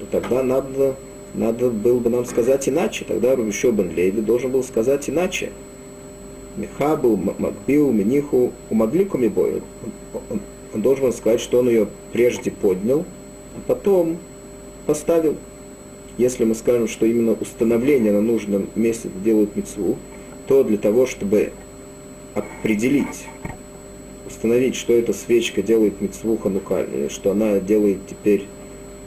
то 0.00 0.06
тогда 0.06 0.42
надо, 0.42 0.96
надо 1.34 1.68
было 1.68 1.98
бы 1.98 2.08
нам 2.08 2.24
сказать 2.24 2.66
иначе. 2.66 3.04
Тогда 3.06 3.36
Рубишо 3.36 3.72
Бен 3.72 3.94
Леви 3.94 4.22
должен 4.22 4.50
был 4.50 4.64
сказать 4.64 5.10
иначе. 5.10 5.52
Михабу, 6.56 7.16
Макбиу, 7.16 7.92
Миниху, 7.92 8.52
Умаглику 8.70 9.18
Мибою 9.18 9.62
он 10.74 10.82
должен 10.82 11.04
был 11.04 11.12
сказать, 11.12 11.40
что 11.40 11.58
он 11.58 11.68
ее 11.68 11.88
прежде 12.12 12.50
поднял, 12.50 13.04
а 13.56 13.60
потом 13.66 14.18
поставил. 14.86 15.36
Если 16.18 16.44
мы 16.44 16.54
скажем, 16.54 16.88
что 16.88 17.06
именно 17.06 17.32
установление 17.32 18.12
на 18.12 18.20
нужном 18.20 18.68
месте 18.74 19.08
делают 19.24 19.56
мецву, 19.56 19.96
то 20.46 20.62
для 20.62 20.76
того, 20.76 21.06
чтобы 21.06 21.52
определить 22.34 23.26
установить, 24.26 24.74
что 24.74 24.92
эта 24.92 25.12
свечка 25.12 25.62
делает 25.62 26.00
митцву 26.00 26.36
ханукальной, 26.36 27.08
что 27.10 27.30
она 27.30 27.60
делает 27.60 27.98
теперь, 28.08 28.46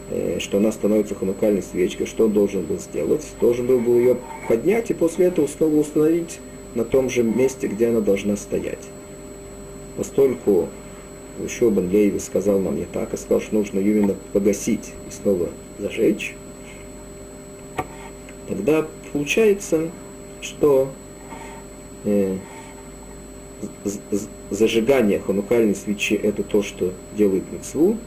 э, 0.09 0.37
что 0.39 0.57
она 0.57 0.71
становится 0.71 1.15
ханукальной 1.15 1.63
свечкой, 1.63 2.05
что 2.05 2.25
он 2.25 2.33
должен 2.33 2.61
был 2.63 2.77
сделать? 2.79 3.25
Должен 3.41 3.67
был, 3.67 3.79
был 3.79 3.97
ее 3.97 4.17
поднять 4.47 4.91
и 4.91 4.93
после 4.93 5.25
этого 5.25 5.47
снова 5.47 5.75
установить 5.75 6.39
на 6.75 6.85
том 6.85 7.09
же 7.09 7.23
месте, 7.23 7.67
где 7.67 7.87
она 7.87 8.01
должна 8.01 8.37
стоять. 8.37 8.83
Поскольку 9.97 10.69
еще 11.43 11.69
Бен 11.69 11.89
Лейви 11.89 12.19
сказал 12.19 12.59
нам 12.59 12.75
не 12.75 12.85
так, 12.85 13.13
а 13.13 13.17
сказал, 13.17 13.41
что 13.41 13.55
нужно 13.55 13.79
именно 13.79 14.15
погасить 14.33 14.93
и 15.07 15.11
снова 15.11 15.49
зажечь, 15.79 16.35
тогда 18.47 18.87
получается, 19.11 19.89
что 20.41 20.91
э, 22.03 22.37
зажигание 24.49 25.19
ханукальной 25.19 25.75
свечи 25.75 26.13
это 26.13 26.43
то, 26.43 26.63
что 26.63 26.93
делает 27.17 27.43
мецву, 27.51 27.97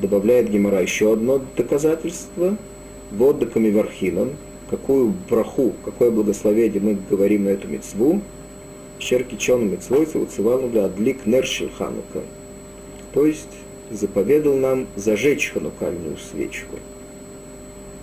добавляет 0.00 0.50
Гемора. 0.50 0.82
Еще 0.82 1.12
одно 1.12 1.40
доказательство, 1.56 2.56
воддаками 3.10 3.70
вархином, 3.70 4.30
какую 4.70 5.14
браху, 5.28 5.74
какое 5.84 6.10
благословение 6.10 6.80
мы 6.80 6.98
говорим 7.10 7.44
на 7.44 7.50
эту 7.50 7.68
мецву, 7.68 8.22
Черкичон 9.02 9.68
мецвой 9.68 10.06
цивуцевал 10.06 10.68
для 10.68 10.84
адлик 10.84 11.26
нершил 11.26 11.68
ханука. 11.76 12.22
То 13.12 13.26
есть 13.26 13.48
заповедал 13.90 14.56
нам 14.56 14.86
зажечь 14.94 15.50
ханукальную 15.50 16.16
свечку. 16.18 16.76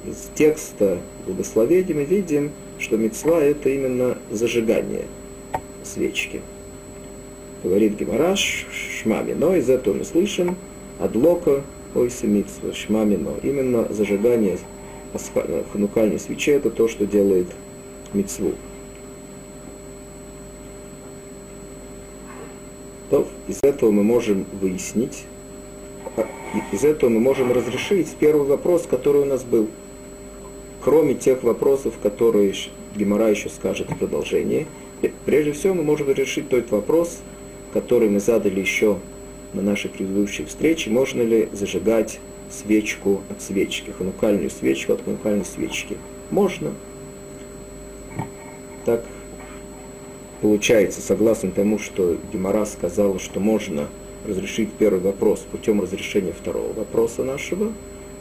Из 0.06 0.30
текста 0.36 1.00
благословения 1.26 1.96
мы 1.96 2.04
видим, 2.04 2.52
что 2.80 2.98
мецва 2.98 3.42
это 3.42 3.70
именно 3.70 4.18
зажигание 4.30 5.06
свечки. 5.84 6.42
Говорит 7.64 7.98
Гемараш, 7.98 8.68
шмамино, 9.02 9.56
из 9.56 9.70
этого 9.70 9.94
мы 9.96 10.04
слышим, 10.04 10.58
адлока 11.00 11.64
ойса 11.96 12.28
митсва, 12.28 12.74
шмамино. 12.74 13.36
Именно 13.42 13.88
зажигание 13.94 14.58
ханукальной 15.72 16.20
свечи 16.20 16.52
это 16.52 16.70
то, 16.70 16.90
что 16.90 17.06
делает 17.06 17.48
мицву. 18.14 18.54
То 23.10 23.28
из 23.48 23.60
этого 23.64 23.92
мы 23.92 24.04
можем 24.04 24.46
выяснить, 24.62 25.26
из 26.72 26.84
этого 26.84 27.10
мы 27.10 27.20
можем 27.20 27.52
разрешить 27.52 28.16
первый 28.20 28.48
вопрос, 28.48 28.86
который 28.90 29.22
у 29.22 29.26
нас 29.26 29.44
был. 29.44 29.68
Кроме 30.82 31.16
тех 31.16 31.44
вопросов, 31.44 31.96
которые 32.02 32.54
Гемора 32.96 33.30
еще 33.30 33.50
скажет 33.50 33.90
в 33.90 33.98
продолжении, 33.98 34.68
прежде 35.26 35.52
всего 35.54 35.74
мы 35.74 35.84
можем 35.84 36.12
решить 36.12 36.50
тот 36.50 36.70
вопрос, 36.72 37.20
который 37.74 38.10
мы 38.10 38.20
задали 38.20 38.60
еще 38.60 38.98
на 39.54 39.62
нашей 39.62 39.90
предыдущей 39.90 40.46
встрече, 40.46 40.90
можно 40.90 41.22
ли 41.22 41.50
зажигать 41.52 42.20
свечку 42.50 43.22
от 43.30 43.42
свечки, 43.42 43.92
ханукальную 43.92 44.50
свечку 44.50 44.94
от 44.94 45.04
ханукальной 45.04 45.46
свечки. 45.46 45.98
Можно. 46.32 46.74
Так 48.86 49.06
получается, 50.42 51.02
согласно 51.02 51.52
тому, 51.52 51.80
что 51.80 52.18
Гемора 52.32 52.66
сказала, 52.66 53.20
что 53.20 53.40
можно 53.40 53.88
разрешить 54.26 54.72
первый 54.74 55.00
вопрос 55.00 55.46
путем 55.52 55.82
разрешения 55.82 56.34
второго 56.34 56.74
вопроса 56.74 57.24
нашего, 57.24 57.72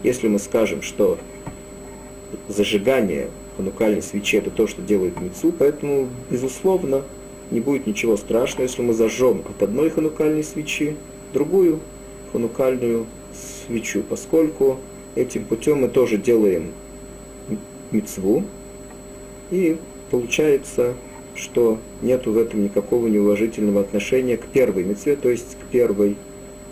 если 0.03 0.29
мы 0.29 0.39
скажем, 0.39 0.83
что 0.83 1.19
зажигание 2.49 3.29
ханукальной 3.57 4.03
свечи 4.03 4.37
это 4.37 4.51
то, 4.51 4.67
что 4.67 4.83
делает 4.83 5.21
мецу, 5.21 5.53
поэтому, 5.53 6.09
безусловно, 6.31 7.03
не 7.51 7.61
будет 7.61 7.87
ничего 7.87 8.17
страшного, 8.17 8.63
если 8.63 8.83
мы 8.83 8.93
зажжем 8.93 9.43
от 9.49 9.63
одной 9.63 9.91
ханукальной 9.91 10.45
свечи 10.45 10.97
другую 11.33 11.81
ханукальную 12.33 13.07
свечу, 13.67 14.03
поскольку 14.03 14.79
этим 15.15 15.45
путем 15.45 15.81
мы 15.81 15.89
тоже 15.89 16.17
делаем 16.17 16.73
мецву, 17.91 18.45
и 19.51 19.79
получается 20.11 20.95
что 21.39 21.79
нет 22.03 22.27
в 22.27 22.37
этом 22.37 22.65
никакого 22.65 23.07
неуважительного 23.07 23.81
отношения 23.81 24.37
к 24.37 24.47
первой 24.47 24.85
мецве, 24.85 25.17
то 25.17 25.31
есть 25.31 25.57
к 25.57 25.71
первой 25.71 26.17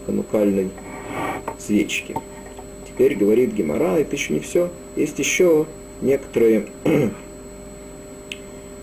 ханукальной 0.05 0.70
свечке. 1.59 2.14
Теперь 2.87 3.16
говорит 3.16 3.52
Гемора, 3.52 3.98
это 3.98 4.16
еще 4.16 4.35
не 4.35 4.40
все. 4.40 4.70
Есть 4.96 5.18
еще 5.18 5.66
некоторые 6.00 6.66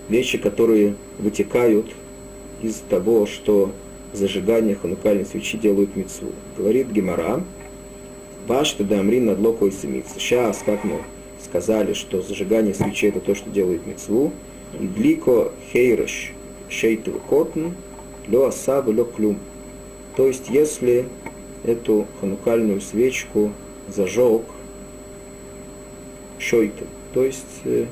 вещи, 0.08 0.38
которые 0.38 0.94
вытекают 1.18 1.86
из 2.62 2.76
того, 2.88 3.26
что 3.26 3.72
зажигание 4.12 4.76
ханукальной 4.76 5.26
свечи 5.26 5.58
делают 5.58 5.96
мецву. 5.96 6.32
Говорит 6.56 6.90
Гемора, 6.90 7.42
Башта 8.46 8.84
дамрин 8.84 9.26
над 9.26 9.38
локой 9.38 9.72
Сейчас, 9.72 10.62
как 10.64 10.84
мы 10.84 11.00
сказали, 11.42 11.94
что 11.94 12.22
зажигание 12.22 12.74
свечи 12.74 13.06
это 13.06 13.20
то, 13.20 13.34
что 13.34 13.50
делает 13.50 13.86
мецву, 13.86 14.32
Идлико 14.80 15.52
хейраш 15.72 16.32
шейту 16.68 17.20
котн, 17.28 17.70
лё 18.26 18.46
асабу 18.46 18.92
лё 18.92 19.04
клюм. 19.04 19.38
То 20.16 20.26
есть, 20.26 20.48
если 20.48 21.06
эту 21.64 22.06
ханукальную 22.20 22.80
свечку 22.80 23.52
зажег 23.88 24.42
шойты, 26.38 26.84
то 27.12 27.24
есть 27.24 27.60
э, 27.64 27.86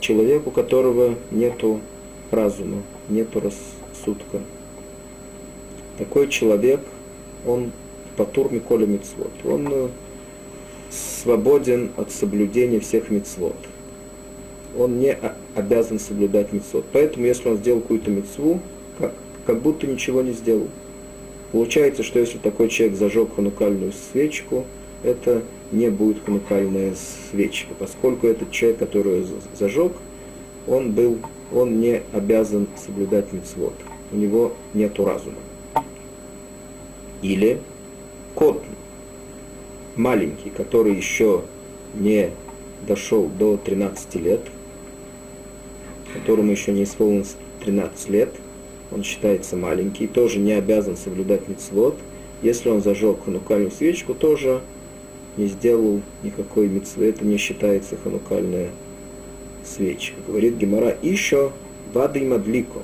человек, 0.00 0.46
у 0.46 0.50
которого 0.50 1.14
нету 1.30 1.80
разума, 2.30 2.82
нету 3.08 3.40
рассудка. 3.40 4.40
Такой 5.98 6.28
человек, 6.28 6.80
он 7.46 7.72
патур 8.16 8.52
Миколя 8.52 8.86
Мицвод. 8.86 9.32
Он 9.44 9.68
э, 9.70 9.88
свободен 10.90 11.90
от 11.96 12.10
соблюдения 12.10 12.80
всех 12.80 13.10
мицвод 13.10 13.56
он 14.78 14.98
не 14.98 15.16
обязан 15.54 15.98
соблюдать 15.98 16.52
митцвот. 16.52 16.84
Поэтому, 16.92 17.26
если 17.26 17.48
он 17.48 17.56
сделал 17.58 17.80
какую-то 17.80 18.10
митцву, 18.10 18.60
как, 18.98 19.12
как 19.46 19.60
будто 19.60 19.86
ничего 19.86 20.22
не 20.22 20.32
сделал. 20.32 20.68
Получается, 21.52 22.02
что 22.02 22.18
если 22.18 22.38
такой 22.38 22.68
человек 22.68 22.98
зажег 22.98 23.34
ханукальную 23.36 23.92
свечку, 23.92 24.64
это 25.02 25.42
не 25.70 25.90
будет 25.90 26.24
ханукальная 26.24 26.94
свечка, 27.30 27.74
поскольку 27.78 28.26
этот 28.26 28.50
человек, 28.50 28.78
который 28.78 29.24
зажег, 29.58 29.92
он 30.66 30.92
был, 30.92 31.18
он 31.52 31.80
не 31.80 32.02
обязан 32.12 32.66
соблюдать 32.84 33.32
митцвот. 33.32 33.74
У 34.12 34.16
него 34.16 34.52
нет 34.72 34.98
разума. 34.98 35.36
Или 37.22 37.60
кот 38.34 38.62
маленький, 39.96 40.50
который 40.50 40.94
еще 40.94 41.42
не 41.94 42.30
дошел 42.86 43.28
до 43.38 43.56
13 43.56 44.14
лет, 44.16 44.40
которому 46.14 46.52
еще 46.52 46.72
не 46.72 46.84
исполнилось 46.84 47.36
13 47.64 48.08
лет, 48.08 48.30
он 48.90 49.02
считается 49.02 49.56
маленький, 49.56 50.06
тоже 50.06 50.38
не 50.38 50.52
обязан 50.52 50.96
соблюдать 50.96 51.48
мицвод. 51.48 51.96
Если 52.42 52.68
он 52.68 52.82
зажег 52.82 53.24
ханукальную 53.24 53.70
свечку, 53.70 54.14
тоже 54.14 54.60
не 55.36 55.46
сделал 55.48 56.00
никакой 56.22 56.68
мицвы, 56.68 57.06
это 57.06 57.24
не 57.24 57.36
считается 57.36 57.96
ханукальная 57.96 58.70
свечка. 59.64 60.16
Говорит 60.26 60.56
Гемора, 60.56 60.96
еще 61.02 61.52
вады 61.92 62.20
и 62.20 62.24
мадлико. 62.24 62.82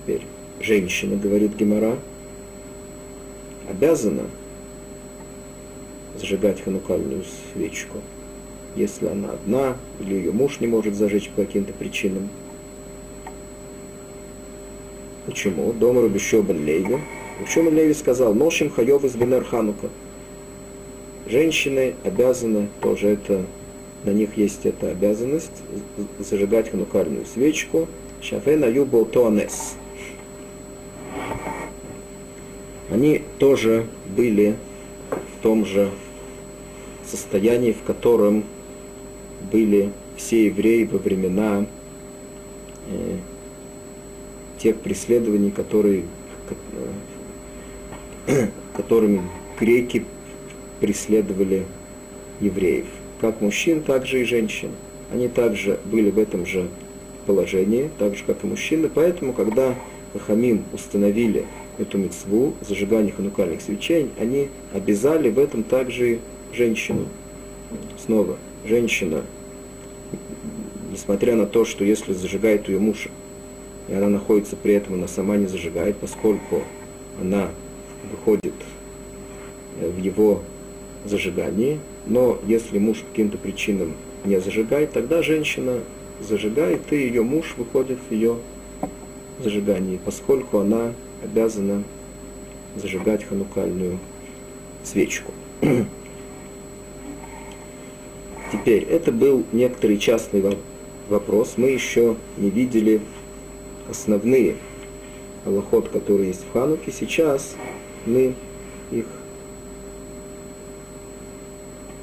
Теперь 0.00 0.22
женщина, 0.60 1.16
говорит 1.16 1.54
Гемора, 1.56 1.98
обязана 3.68 4.24
зажигать 6.18 6.62
ханукальную 6.62 7.24
свечку 7.52 7.98
если 8.76 9.06
она 9.06 9.30
одна, 9.30 9.76
или 10.00 10.14
ее 10.14 10.32
муж 10.32 10.60
не 10.60 10.66
может 10.66 10.94
зажечь 10.94 11.30
по 11.30 11.42
каким-то 11.42 11.72
причинам. 11.72 12.28
Почему? 15.26 15.72
Дома 15.72 16.02
Рубишобан 16.02 16.64
Леви. 16.64 16.98
Рубишобан 17.38 17.74
Леви 17.74 17.94
сказал, 17.94 18.34
Ношим 18.34 18.70
Хайов 18.70 19.04
из 19.04 19.14
Бенер 19.14 19.44
Ханука. 19.44 19.88
Женщины 21.26 21.94
обязаны, 22.02 22.68
тоже 22.80 23.08
это, 23.08 23.44
на 24.04 24.10
них 24.10 24.36
есть 24.36 24.66
эта 24.66 24.90
обязанность, 24.90 25.62
зажигать 26.18 26.70
ханукальную 26.70 27.24
свечку. 27.26 27.88
Шафена 28.20 28.66
Юбо 28.66 29.04
Туанес. 29.04 29.74
Они 32.90 33.22
тоже 33.38 33.86
были 34.16 34.56
в 35.10 35.42
том 35.42 35.64
же 35.64 35.90
состоянии, 37.04 37.72
в 37.72 37.82
котором 37.82 38.44
были 39.50 39.92
все 40.16 40.46
евреи 40.46 40.84
во 40.84 40.98
времена 40.98 41.66
э, 42.88 43.16
тех 44.58 44.76
преследований, 44.76 45.50
которые, 45.50 46.04
э, 48.26 48.46
которыми 48.76 49.22
греки 49.58 50.04
преследовали 50.80 51.64
евреев. 52.40 52.86
Как 53.20 53.40
мужчин, 53.40 53.82
так 53.82 54.06
же 54.06 54.22
и 54.22 54.24
женщин. 54.24 54.70
Они 55.12 55.28
также 55.28 55.78
были 55.84 56.10
в 56.10 56.18
этом 56.18 56.46
же 56.46 56.68
положении, 57.26 57.90
так 57.98 58.16
же, 58.16 58.24
как 58.26 58.42
и 58.42 58.46
мужчины. 58.46 58.90
Поэтому, 58.92 59.32
когда 59.32 59.74
Хахамим 60.12 60.64
установили 60.72 61.46
эту 61.78 61.98
мецву, 61.98 62.54
зажигание 62.60 63.12
ханукальных 63.12 63.60
свечей, 63.60 64.10
они 64.18 64.48
обязали 64.72 65.30
в 65.30 65.38
этом 65.38 65.62
также 65.62 66.18
женщину. 66.52 67.06
Снова, 68.04 68.36
женщина, 68.64 69.22
несмотря 70.90 71.36
на 71.36 71.46
то, 71.46 71.64
что 71.64 71.84
если 71.84 72.12
зажигает 72.12 72.68
ее 72.68 72.78
муж, 72.78 73.08
и 73.88 73.94
она 73.94 74.08
находится 74.08 74.56
при 74.56 74.74
этом, 74.74 74.94
она 74.94 75.08
сама 75.08 75.36
не 75.36 75.46
зажигает, 75.46 75.96
поскольку 75.96 76.62
она 77.20 77.50
выходит 78.10 78.54
э, 79.80 79.90
в 79.90 79.98
его 79.98 80.42
зажигании, 81.04 81.80
но 82.06 82.38
если 82.46 82.78
муж 82.78 82.98
по 82.98 83.06
каким-то 83.10 83.38
причинам 83.38 83.94
не 84.24 84.40
зажигает, 84.40 84.92
тогда 84.92 85.22
женщина 85.22 85.80
зажигает, 86.20 86.92
и 86.92 86.96
ее 86.96 87.22
муж 87.22 87.54
выходит 87.56 87.98
в 88.08 88.12
ее 88.12 88.36
зажигании, 89.42 89.98
поскольку 90.04 90.58
она 90.58 90.92
обязана 91.22 91.82
зажигать 92.76 93.24
ханукальную 93.24 93.98
свечку. 94.84 95.32
Теперь, 98.52 98.82
это 98.84 99.10
был 99.10 99.44
некоторый 99.50 99.96
частный 99.96 100.44
вопрос. 101.08 101.54
Мы 101.56 101.70
еще 101.70 102.16
не 102.36 102.50
видели 102.50 103.00
основные 103.88 104.56
аллоход, 105.46 105.88
которые 105.88 106.28
есть 106.28 106.44
в 106.44 106.52
Хануке. 106.52 106.92
Сейчас 106.92 107.56
мы 108.04 108.34
их 108.90 109.06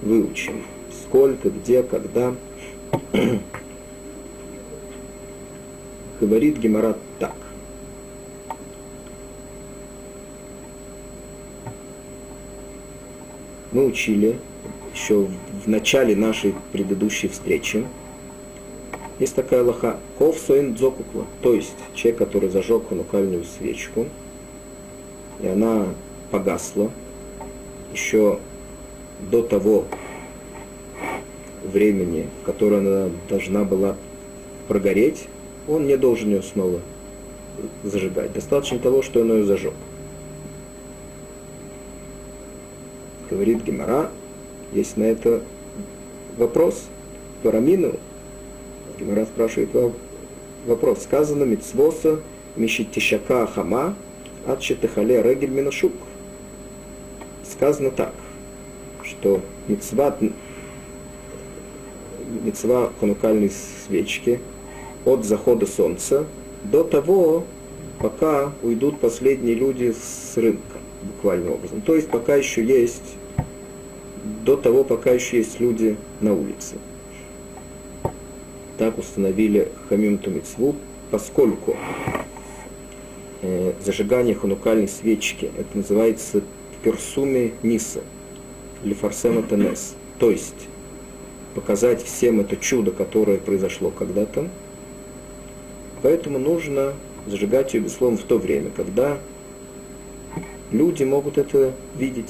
выучим. 0.01 0.63
Сколько, 1.03 1.51
где, 1.51 1.83
когда. 1.83 2.35
Говорит 6.19 6.57
Геморат 6.57 6.97
так. 7.19 7.35
Мы 13.71 13.85
учили 13.85 14.39
еще 14.93 15.27
в 15.65 15.67
начале 15.67 16.15
нашей 16.15 16.55
предыдущей 16.71 17.27
встречи, 17.27 17.85
есть 19.19 19.35
такая 19.35 19.63
лоха 19.63 19.97
ков 20.17 20.37
соин 20.37 20.75
дзокукла, 20.75 21.25
то 21.41 21.53
есть 21.53 21.75
человек, 21.93 22.19
который 22.19 22.49
зажег 22.49 22.87
ханукальную 22.87 23.43
свечку, 23.43 24.07
и 25.41 25.47
она 25.47 25.87
погасла 26.31 26.89
еще 27.93 28.39
до 29.29 29.43
того 29.43 29.85
времени, 31.63 32.27
которое 32.45 32.77
она 32.77 33.11
должна 33.27 33.65
была 33.65 33.97
прогореть, 34.67 35.27
он 35.67 35.85
не 35.85 35.97
должен 35.97 36.29
ее 36.29 36.41
снова 36.41 36.79
зажигать. 37.83 38.31
Достаточно 38.33 38.79
того, 38.79 39.01
что 39.01 39.21
он 39.21 39.33
ее 39.33 39.43
зажег. 39.43 39.73
Говорит 43.39 43.63
Гемора, 43.63 44.09
есть 44.73 44.97
на 44.97 45.03
это 45.03 45.41
вопрос. 46.35 46.87
Парамину, 47.41 47.93
Гемора 48.99 49.23
спрашивает 49.27 49.69
вопрос. 50.65 51.03
Сказано 51.03 51.45
мицвоса 51.45 52.19
мишитишака 52.57 53.47
хама 53.47 53.95
от 54.45 54.59
четыхале 54.59 55.21
регель 55.21 55.51
минашук. 55.51 55.93
Сказано 57.49 57.91
так, 57.91 58.13
что 59.03 59.39
мицва, 59.69 60.17
мицва 62.43 62.91
ханукальной 62.99 63.53
свечки 63.85 64.41
от 65.05 65.23
захода 65.23 65.65
солнца 65.65 66.25
до 66.65 66.83
того, 66.83 67.45
пока 67.99 68.51
уйдут 68.63 68.99
последние 68.99 69.55
люди 69.55 69.93
с 69.93 70.35
рынка, 70.35 70.79
буквальным 71.03 71.53
образом. 71.53 71.79
То 71.79 71.95
есть 71.95 72.09
пока 72.09 72.35
еще 72.35 72.61
есть 72.61 73.15
до 74.43 74.55
того, 74.55 74.83
пока 74.83 75.11
еще 75.11 75.37
есть 75.37 75.59
люди 75.59 75.97
на 76.21 76.33
улице. 76.33 76.75
Так 78.77 78.97
установили 78.97 79.71
Хамим 79.89 80.17
Тумицву, 80.17 80.75
поскольку 81.11 81.75
э, 83.41 83.73
зажигание 83.83 84.35
ханукальной 84.35 84.87
свечки, 84.87 85.51
это 85.57 85.77
называется 85.77 86.41
персуми 86.83 87.53
ниса, 87.61 88.01
или 88.83 88.93
фарсема 88.93 89.43
тенес, 89.43 89.95
то 90.17 90.31
есть 90.31 90.67
показать 91.55 92.01
всем 92.03 92.39
это 92.39 92.55
чудо, 92.55 92.91
которое 92.91 93.37
произошло 93.37 93.91
когда-то. 93.91 94.47
Поэтому 96.01 96.39
нужно 96.39 96.93
зажигать 97.27 97.73
ее, 97.73 97.81
безусловно, 97.81 98.17
в 98.17 98.23
то 98.23 98.37
время, 98.37 98.71
когда 98.73 99.17
люди 100.71 101.03
могут 101.03 101.37
это 101.37 101.73
видеть. 101.97 102.29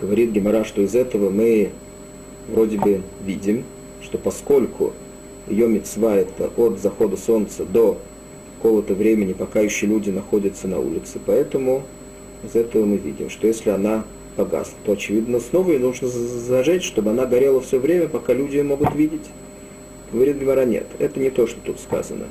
Говорит 0.00 0.30
Гемора, 0.30 0.64
что 0.64 0.82
из 0.82 0.94
этого 0.94 1.30
мы 1.30 1.70
вроде 2.48 2.78
бы 2.78 3.02
видим, 3.24 3.64
что 4.02 4.18
поскольку 4.18 4.92
ее 5.48 5.68
мецва 5.68 6.16
это 6.16 6.50
от 6.56 6.78
захода 6.78 7.16
солнца 7.16 7.64
до 7.64 7.98
какого-то 8.56 8.94
времени, 8.94 9.32
пока 9.32 9.60
еще 9.60 9.86
люди 9.86 10.10
находятся 10.10 10.68
на 10.68 10.78
улице, 10.78 11.18
поэтому 11.24 11.82
из 12.44 12.54
этого 12.54 12.84
мы 12.84 12.96
видим, 12.96 13.30
что 13.30 13.46
если 13.46 13.70
она 13.70 14.04
погасла, 14.36 14.74
то 14.84 14.92
очевидно 14.92 15.40
снова 15.40 15.72
ее 15.72 15.78
нужно 15.78 16.08
зажечь, 16.08 16.84
чтобы 16.84 17.10
она 17.10 17.26
горела 17.26 17.60
все 17.60 17.78
время, 17.78 18.08
пока 18.08 18.32
люди 18.32 18.56
ее 18.56 18.62
могут 18.62 18.94
видеть. 18.94 19.28
Говорит 20.12 20.38
Гемора, 20.38 20.64
нет, 20.64 20.86
это 20.98 21.20
не 21.20 21.30
то, 21.30 21.46
что 21.46 21.58
тут 21.60 21.78
сказано. 21.78 22.26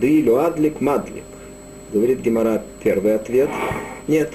Дилю 0.00 0.36
адлик 0.36 0.80
мадлик. 0.80 1.24
Говорит 1.92 2.20
Гемора, 2.20 2.62
первый 2.82 3.14
ответ. 3.14 3.48
Нет, 4.06 4.32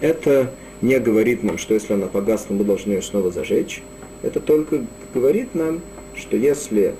это 0.00 0.50
не 0.82 0.98
говорит 0.98 1.42
нам, 1.42 1.58
что 1.58 1.74
если 1.74 1.94
она 1.94 2.06
погасла, 2.06 2.54
мы 2.54 2.64
должны 2.64 2.92
ее 2.92 3.02
снова 3.02 3.30
зажечь. 3.30 3.82
Это 4.22 4.40
только 4.40 4.84
говорит 5.14 5.54
нам, 5.54 5.80
что 6.14 6.36
если 6.36 6.94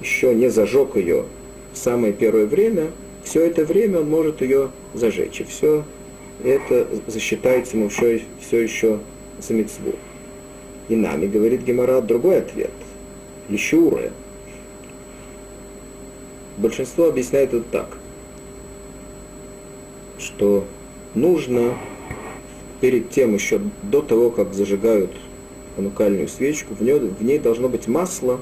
еще 0.00 0.34
не 0.34 0.50
зажег 0.50 0.96
ее 0.96 1.24
в 1.72 1.78
самое 1.78 2.12
первое 2.12 2.46
время, 2.46 2.90
все 3.24 3.44
это 3.46 3.64
время 3.64 4.00
он 4.00 4.10
может 4.10 4.42
ее 4.42 4.70
зажечь. 4.92 5.40
И 5.40 5.44
все 5.44 5.84
это 6.42 6.86
засчитается 7.06 7.76
ему 7.76 7.88
все, 7.88 8.22
все 8.40 8.60
еще 8.60 8.98
за 9.40 9.54
митцву. 9.54 9.94
И 10.88 10.96
нами, 10.96 11.26
говорит 11.26 11.62
Гемора, 11.62 12.00
другой 12.00 12.38
ответ. 12.38 12.70
Еще 13.48 13.76
уре. 13.76 14.12
Большинство 16.56 17.08
объясняет 17.08 17.52
это 17.52 17.64
так, 17.70 17.96
что 20.18 20.66
нужно 21.14 21.76
перед 22.80 23.10
тем 23.10 23.34
еще, 23.34 23.60
до 23.82 24.02
того, 24.02 24.30
как 24.30 24.54
зажигают 24.54 25.10
ханукальную 25.76 26.28
свечку, 26.28 26.74
в 26.74 26.82
ней, 26.82 26.98
в 26.98 27.22
ней 27.22 27.38
должно 27.38 27.68
быть 27.68 27.88
масло, 27.88 28.40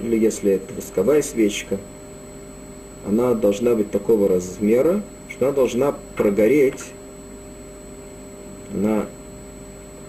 или 0.00 0.18
если 0.18 0.52
это 0.52 0.74
восковая 0.74 1.22
свечка, 1.22 1.78
она 3.06 3.34
должна 3.34 3.74
быть 3.74 3.90
такого 3.90 4.28
размера, 4.28 5.02
что 5.28 5.46
она 5.46 5.54
должна 5.54 5.94
прогореть, 6.16 6.84
на, 8.72 9.06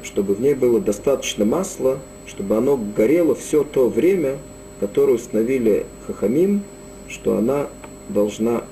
чтобы 0.04 0.34
в 0.34 0.42
ней 0.42 0.54
было 0.54 0.80
достаточно 0.80 1.46
масла, 1.46 2.00
чтобы 2.26 2.58
оно 2.58 2.78
горело 2.78 3.36
все 3.36 3.64
то 3.64 3.90
время, 3.90 4.38
которое 4.80 5.14
установили 5.14 5.86
Хахамим, 6.08 6.64
что 7.08 7.38
она 7.38 7.68
должна 8.10 8.64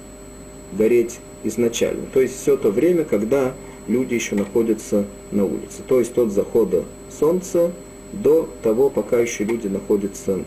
гореть 0.72 1.20
изначально. 1.44 2.06
То 2.14 2.22
есть 2.22 2.42
все 2.42 2.58
то 2.58 2.72
время, 2.72 3.04
когда 3.04 3.54
люди 3.88 4.14
еще 4.14 4.36
находятся 4.36 5.06
на 5.32 5.46
улице. 5.46 5.82
То 5.88 6.00
есть 6.00 6.18
от 6.18 6.32
захода 6.32 6.84
солнца 7.10 7.72
до 8.12 8.50
того, 8.62 8.90
пока 8.90 9.20
еще 9.20 9.44
люди 9.44 9.68
находятся 9.68 10.40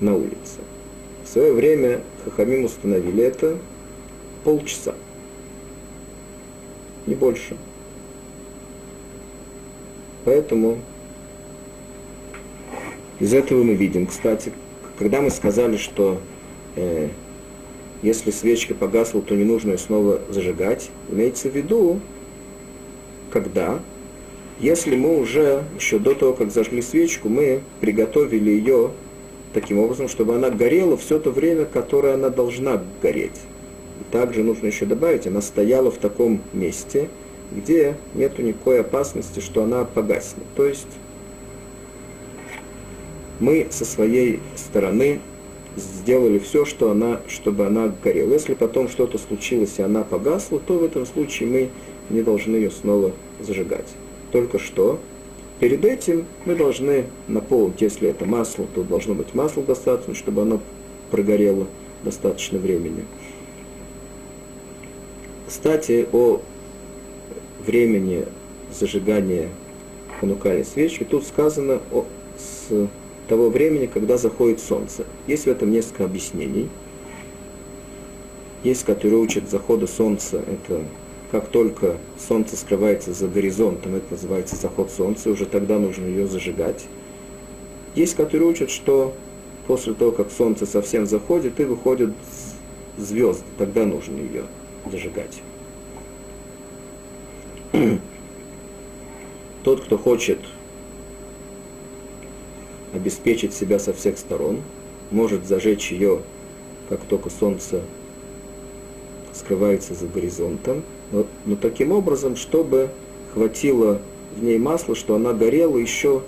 на 0.00 0.16
улице. 0.16 0.60
В 1.24 1.28
свое 1.28 1.52
время 1.52 2.02
Хахамим 2.24 2.64
установили 2.64 3.22
это 3.22 3.58
полчаса. 4.42 4.94
Не 7.06 7.14
больше. 7.14 7.56
Поэтому 10.24 10.78
из 13.20 13.32
этого 13.32 13.62
мы 13.62 13.74
видим, 13.74 14.06
кстати, 14.06 14.52
когда 14.98 15.20
мы 15.20 15.30
сказали, 15.30 15.76
что 15.76 16.20
э, 16.76 17.08
если 18.04 18.30
свечка 18.30 18.74
погасла, 18.74 19.22
то 19.22 19.34
не 19.34 19.44
нужно 19.44 19.72
ее 19.72 19.78
снова 19.78 20.20
зажигать. 20.28 20.90
Имеется 21.10 21.48
в 21.48 21.56
виду, 21.56 22.00
когда, 23.30 23.80
если 24.60 24.94
мы 24.94 25.18
уже, 25.18 25.64
еще 25.80 25.98
до 25.98 26.14
того, 26.14 26.34
как 26.34 26.52
зажгли 26.52 26.82
свечку, 26.82 27.30
мы 27.30 27.62
приготовили 27.80 28.50
ее 28.50 28.90
таким 29.54 29.78
образом, 29.78 30.08
чтобы 30.08 30.34
она 30.34 30.50
горела 30.50 30.98
все 30.98 31.18
то 31.18 31.30
время, 31.30 31.64
которое 31.64 32.12
она 32.12 32.28
должна 32.28 32.82
гореть. 33.00 33.40
И 34.00 34.12
также 34.12 34.42
нужно 34.42 34.66
еще 34.66 34.84
добавить, 34.84 35.26
она 35.26 35.40
стояла 35.40 35.90
в 35.90 35.96
таком 35.96 36.42
месте, 36.52 37.08
где 37.50 37.96
нет 38.14 38.38
никакой 38.38 38.80
опасности, 38.82 39.40
что 39.40 39.62
она 39.62 39.84
погаснет. 39.86 40.44
То 40.56 40.66
есть 40.66 40.88
мы 43.40 43.66
со 43.70 43.86
своей 43.86 44.40
стороны 44.56 45.20
сделали 45.76 46.38
все, 46.38 46.64
что 46.64 46.90
она, 46.90 47.20
чтобы 47.28 47.66
она 47.66 47.92
горела. 48.02 48.32
Если 48.32 48.54
потом 48.54 48.88
что-то 48.88 49.18
случилось 49.18 49.74
и 49.78 49.82
она 49.82 50.02
погасла, 50.02 50.60
то 50.60 50.78
в 50.78 50.84
этом 50.84 51.06
случае 51.06 51.48
мы 51.48 51.70
не 52.10 52.22
должны 52.22 52.56
ее 52.56 52.70
снова 52.70 53.12
зажигать. 53.40 53.88
Только 54.32 54.58
что 54.58 54.98
перед 55.60 55.84
этим 55.84 56.26
мы 56.44 56.54
должны 56.54 57.06
наполнить, 57.28 57.80
если 57.80 58.08
это 58.08 58.24
масло, 58.24 58.66
то 58.74 58.82
должно 58.82 59.14
быть 59.14 59.34
масло 59.34 59.62
достаточно, 59.62 60.14
чтобы 60.14 60.42
оно 60.42 60.60
прогорело 61.10 61.66
достаточно 62.02 62.58
времени. 62.58 63.04
Кстати, 65.46 66.06
о 66.12 66.40
времени 67.64 68.26
зажигания 68.78 69.48
ханукальной 70.20 70.64
свечи, 70.64 71.04
тут 71.04 71.24
сказано 71.24 71.80
о, 71.92 72.04
с 72.36 72.88
того 73.28 73.48
времени, 73.48 73.86
когда 73.86 74.16
заходит 74.16 74.60
солнце. 74.60 75.04
Есть 75.26 75.44
в 75.44 75.48
этом 75.48 75.70
несколько 75.70 76.04
объяснений. 76.04 76.68
Есть, 78.62 78.84
которые 78.84 79.18
учат 79.18 79.50
захода 79.50 79.86
солнца, 79.86 80.38
это 80.38 80.84
как 81.30 81.48
только 81.48 81.96
солнце 82.28 82.56
скрывается 82.56 83.12
за 83.12 83.26
горизонтом, 83.28 83.96
это 83.96 84.12
называется 84.12 84.56
заход 84.56 84.90
солнца, 84.90 85.30
уже 85.30 85.46
тогда 85.46 85.78
нужно 85.78 86.06
ее 86.06 86.26
зажигать. 86.26 86.86
Есть, 87.94 88.14
которые 88.14 88.48
учат, 88.48 88.70
что 88.70 89.14
после 89.66 89.94
того, 89.94 90.12
как 90.12 90.30
солнце 90.30 90.64
совсем 90.64 91.06
заходит, 91.06 91.58
и 91.60 91.64
выходят 91.64 92.12
звезды, 92.96 93.44
тогда 93.58 93.84
нужно 93.84 94.16
ее 94.16 94.44
зажигать. 94.90 95.42
Тот, 99.64 99.80
кто 99.80 99.98
хочет 99.98 100.38
обеспечить 102.94 103.54
себя 103.54 103.78
со 103.78 103.92
всех 103.92 104.18
сторон, 104.18 104.62
может 105.10 105.46
зажечь 105.46 105.90
ее, 105.92 106.20
как 106.88 107.00
только 107.04 107.30
солнце 107.30 107.82
скрывается 109.32 109.94
за 109.94 110.06
горизонтом, 110.06 110.82
но, 111.10 111.26
но 111.44 111.56
таким 111.56 111.92
образом, 111.92 112.36
чтобы 112.36 112.90
хватило 113.32 114.00
в 114.36 114.42
ней 114.42 114.58
масла, 114.58 114.94
что 114.94 115.16
она 115.16 115.32
горела 115.32 115.76
еще 115.76 116.22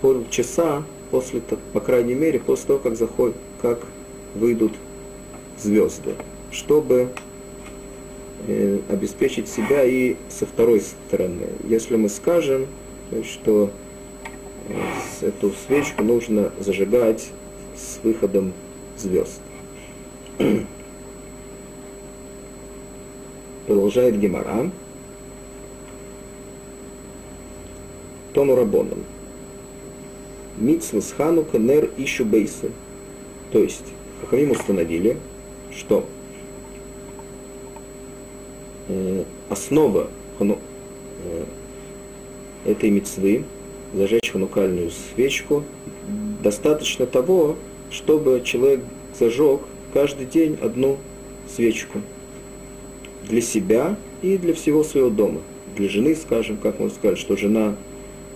полчаса 0.00 0.84
после, 1.10 1.42
по 1.72 1.80
крайней 1.80 2.14
мере, 2.14 2.38
после 2.40 2.66
того, 2.68 2.78
как, 2.78 2.96
заходит, 2.96 3.36
как 3.60 3.80
выйдут 4.34 4.72
звезды, 5.58 6.14
чтобы 6.50 7.08
э, 8.46 8.78
обеспечить 8.88 9.48
себя 9.48 9.84
и 9.84 10.16
со 10.28 10.46
второй 10.46 10.80
стороны. 10.80 11.48
Если 11.64 11.96
мы 11.96 12.08
скажем, 12.08 12.66
что 13.24 13.70
эту 15.20 15.50
свечку 15.50 16.02
нужно 16.02 16.52
зажигать 16.58 17.30
с 17.76 18.00
выходом 18.02 18.52
звезд. 18.96 19.40
Продолжает 23.66 24.18
Гемора. 24.18 24.70
Тону 28.34 28.54
Рабоном. 28.54 29.04
Митсвас 30.58 31.12
Ханука 31.16 31.58
Нер 31.58 31.90
Ищу 31.96 32.24
Бейсы. 32.24 32.70
То 33.52 33.58
есть, 33.60 33.84
Хахамим 34.20 34.50
установили, 34.50 35.16
что 35.72 36.04
э, 38.88 39.24
основа 39.48 40.08
э, 40.40 40.56
этой 42.64 42.90
мецвы 42.90 43.44
зажечь 43.94 44.30
ханукальную 44.30 44.90
свечку, 44.90 45.64
достаточно 46.42 47.06
того, 47.06 47.56
чтобы 47.90 48.42
человек 48.44 48.80
зажег 49.18 49.60
каждый 49.92 50.26
день 50.26 50.58
одну 50.60 50.98
свечку 51.48 52.00
для 53.28 53.40
себя 53.40 53.96
и 54.22 54.36
для 54.36 54.54
всего 54.54 54.84
своего 54.84 55.10
дома. 55.10 55.40
Для 55.76 55.88
жены, 55.88 56.14
скажем, 56.16 56.56
как 56.56 56.78
можно 56.80 56.94
сказать, 56.94 57.18
что 57.18 57.36
жена, 57.36 57.76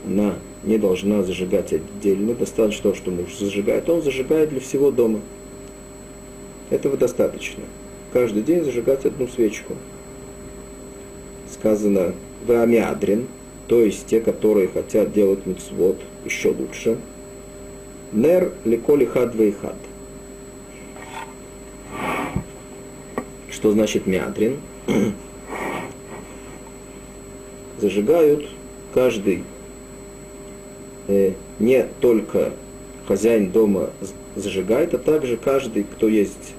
она 0.06 0.34
не 0.64 0.78
должна 0.78 1.22
зажигать 1.22 1.72
отдельно, 1.72 2.34
достаточно 2.34 2.84
того, 2.84 2.94
что 2.94 3.10
муж 3.10 3.36
зажигает, 3.38 3.88
он 3.88 4.02
зажигает 4.02 4.50
для 4.50 4.60
всего 4.60 4.90
дома. 4.90 5.20
Этого 6.70 6.96
достаточно. 6.96 7.64
Каждый 8.12 8.42
день 8.42 8.64
зажигать 8.64 9.04
одну 9.04 9.28
свечку. 9.28 9.74
Сказано 11.52 12.14
в 12.46 12.50
Амиадрин, 12.50 13.26
то 13.72 13.80
есть 13.80 14.06
те, 14.06 14.20
которые 14.20 14.68
хотят 14.68 15.14
делать 15.14 15.46
мицвод 15.46 15.98
еще 16.26 16.50
лучше. 16.50 16.98
Нер 18.12 18.52
леколи 18.66 19.06
хад 19.06 19.34
вейхад. 19.34 19.76
Что 23.50 23.72
значит 23.72 24.06
мядрин? 24.06 24.60
Зажигают 27.80 28.46
каждый, 28.92 29.42
э, 31.08 31.32
не 31.58 31.86
только 32.02 32.52
хозяин 33.08 33.52
дома 33.52 33.88
зажигает, 34.36 34.92
а 34.92 34.98
также 34.98 35.38
каждый, 35.38 35.84
кто 35.84 36.08
есть 36.08 36.52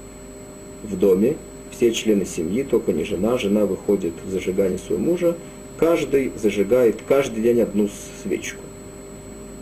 в 0.81 0.97
доме, 0.97 1.35
все 1.69 1.91
члены 1.91 2.25
семьи, 2.25 2.63
только 2.63 2.91
не 2.91 3.03
жена, 3.03 3.37
жена 3.37 3.67
выходит 3.67 4.13
в 4.25 4.31
зажигание 4.31 4.79
своего 4.79 5.03
мужа, 5.03 5.37
каждый 5.77 6.31
зажигает 6.35 7.01
каждый 7.07 7.41
день 7.41 7.61
одну 7.61 7.89
свечку. 8.21 8.61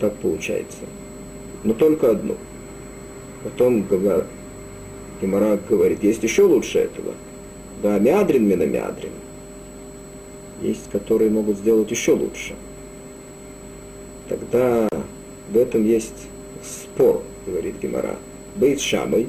Так 0.00 0.14
получается. 0.16 0.78
Но 1.64 1.74
только 1.74 2.10
одну. 2.10 2.36
Потом 3.44 3.86
Гемора 5.20 5.58
говорит, 5.68 6.02
есть 6.02 6.22
еще 6.22 6.42
лучше 6.42 6.78
этого. 6.78 7.14
Да, 7.82 7.98
мядрин 7.98 8.46
мина 8.46 8.64
мядрин. 8.64 9.12
Есть, 10.60 10.90
которые 10.90 11.30
могут 11.30 11.58
сделать 11.58 11.90
еще 11.90 12.12
лучше. 12.12 12.54
Тогда 14.28 14.88
в 15.50 15.56
этом 15.56 15.84
есть 15.84 16.28
спор, 16.62 17.22
говорит 17.46 17.76
Гемора. 17.80 18.16
Бейт 18.56 18.80
шамой, 18.80 19.28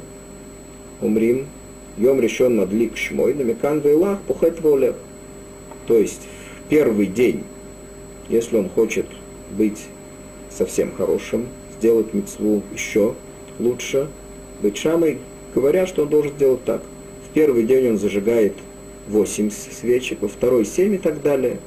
умрим, 1.01 1.47
йом 1.97 2.19
решен 2.19 2.55
надлик 2.55 2.97
шмой, 2.97 3.33
намекан 3.33 3.79
вейлах, 3.79 4.19
пухет 4.21 4.61
волех. 4.61 4.95
То 5.87 5.97
есть 5.97 6.21
первый 6.73 7.05
день, 7.05 7.43
если 8.29 8.57
он 8.57 8.67
хочет 8.67 9.05
быть 9.51 9.85
совсем 10.49 10.91
хорошим, 10.95 11.45
сделать 11.77 12.15
мецву 12.15 12.63
еще 12.73 13.13
лучше, 13.59 14.07
быть 14.59 14.75
шамой, 14.75 15.19
говорят, 15.53 15.87
что 15.87 16.01
он 16.01 16.09
должен 16.09 16.31
сделать 16.31 16.63
так. 16.63 16.81
В 17.29 17.33
первый 17.35 17.61
день 17.65 17.91
он 17.91 17.99
зажигает 17.99 18.53
8 19.07 19.51
свечек, 19.51 20.23
во 20.23 20.27
второй 20.27 20.65
7 20.65 20.95
и 20.95 20.97
так 20.97 21.21
далее. 21.21 21.59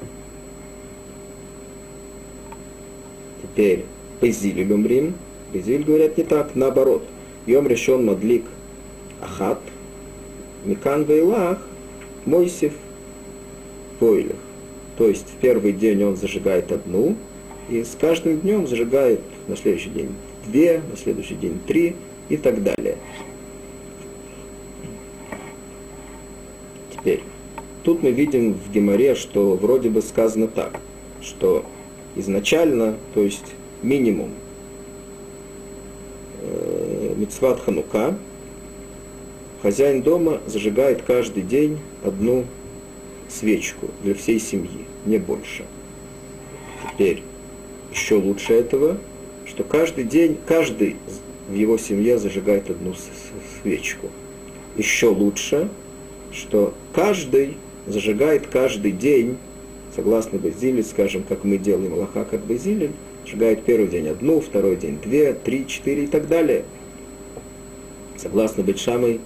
Теперь 3.43 3.85
Безиль 4.21 4.61
Люмрим. 4.61 5.15
Безиль 5.53 5.85
говорят 5.85 6.19
не 6.19 6.25
так, 6.25 6.57
наоборот. 6.57 7.05
Йом 7.47 7.69
решен 7.69 8.05
мадлик 8.05 8.43
Ахат, 9.21 9.61
Микан 10.65 11.05
Вейлах, 11.05 11.61
Мойсев, 12.25 12.73
Пойлих. 14.01 14.35
То 14.97 15.09
есть 15.09 15.27
в 15.29 15.37
первый 15.41 15.73
день 15.73 16.03
он 16.05 16.17
зажигает 16.17 16.73
одну, 16.73 17.17
и 17.69 17.83
с 17.83 17.97
каждым 18.01 18.41
днем 18.41 18.67
зажигает 18.67 19.21
на 19.49 19.57
следующий 19.57 19.91
день 19.91 20.11
две, 20.47 20.81
на 20.91 20.97
следующий 20.97 21.35
день 21.35 21.59
три 21.67 21.97
и 22.29 22.37
так 22.37 22.63
далее. 22.63 22.97
Теперь, 26.93 27.23
тут 27.83 28.03
мы 28.03 28.11
видим 28.11 28.55
в 28.55 28.73
Геморе, 28.73 29.15
что 29.15 29.55
вроде 29.55 29.91
бы 29.91 30.01
сказано 30.01 30.49
так, 30.49 30.81
что 31.21 31.65
изначально, 32.15 32.97
то 33.15 33.23
есть 33.23 33.55
минимум 33.83 34.31
э, 36.41 37.15
Мицват 37.17 37.61
Ханука, 37.61 38.17
хозяин 39.63 40.03
дома 40.03 40.41
зажигает 40.47 41.03
каждый 41.03 41.43
день 41.43 41.79
одну 42.05 42.45
свечку 43.29 43.89
для 44.03 44.15
всей 44.15 44.39
семьи, 44.39 44.85
не 45.05 45.19
больше. 45.19 45.65
Теперь, 46.93 47.23
еще 47.93 48.17
лучше 48.17 48.55
этого, 48.55 48.99
что 49.47 49.65
каждый 49.65 50.05
день, 50.05 50.37
каждый 50.47 50.97
в 51.49 51.55
его 51.55 51.79
семье 51.79 52.19
зажигает 52.19 52.71
одну 52.71 52.95
свечку. 53.63 54.09
Еще 54.77 55.09
лучше, 55.09 55.69
что 56.33 56.75
каждый 56.93 57.57
зажигает 57.87 58.47
каждый 58.49 58.93
день, 58.93 59.39
согласно 59.95 60.39
Базиле, 60.39 60.83
скажем, 60.83 61.23
как 61.23 61.45
мы 61.45 61.59
делаем 61.59 61.95
Аллаха 61.95 62.25
как 62.25 62.45
Базиле, 62.45 62.91
зажигает 63.25 63.65
первый 63.65 63.89
день 63.89 64.09
одну, 64.09 64.41
второй 64.41 64.77
день 64.77 64.99
две, 65.03 65.33
три, 65.33 65.67
четыре 65.67 66.05
и 66.05 66.07
так 66.07 66.29
далее. 66.29 66.65
Согласно 68.17 68.63
Бетшамой, 68.63 69.21